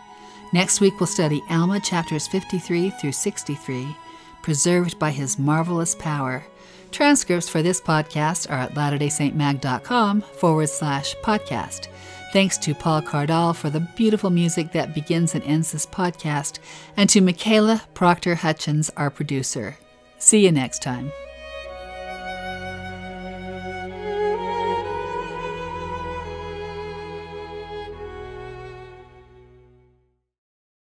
Next 0.51 0.81
week, 0.81 0.99
we'll 0.99 1.07
study 1.07 1.41
Alma 1.49 1.79
chapters 1.79 2.27
53 2.27 2.89
through 2.89 3.13
63, 3.13 3.95
preserved 4.41 4.99
by 4.99 5.11
his 5.11 5.39
marvelous 5.39 5.95
power. 5.95 6.43
Transcripts 6.91 7.47
for 7.47 7.61
this 7.61 7.79
podcast 7.79 8.51
are 8.51 8.59
at 8.59 8.73
latterdaysaintmag.com 8.73 10.19
forward 10.19 10.67
slash 10.67 11.15
podcast. 11.23 11.87
Thanks 12.35 12.57
to 12.57 12.75
Paul 12.75 13.01
Cardall 13.01 13.55
for 13.55 13.69
the 13.69 13.79
beautiful 13.79 14.29
music 14.29 14.73
that 14.73 14.93
begins 14.93 15.35
and 15.35 15.43
ends 15.45 15.71
this 15.71 15.85
podcast, 15.85 16.59
and 16.97 17.09
to 17.09 17.21
Michaela 17.21 17.81
Proctor 17.93 18.35
Hutchins, 18.35 18.91
our 18.97 19.09
producer. 19.09 19.77
See 20.17 20.43
you 20.43 20.51
next 20.51 20.81
time. 20.81 21.13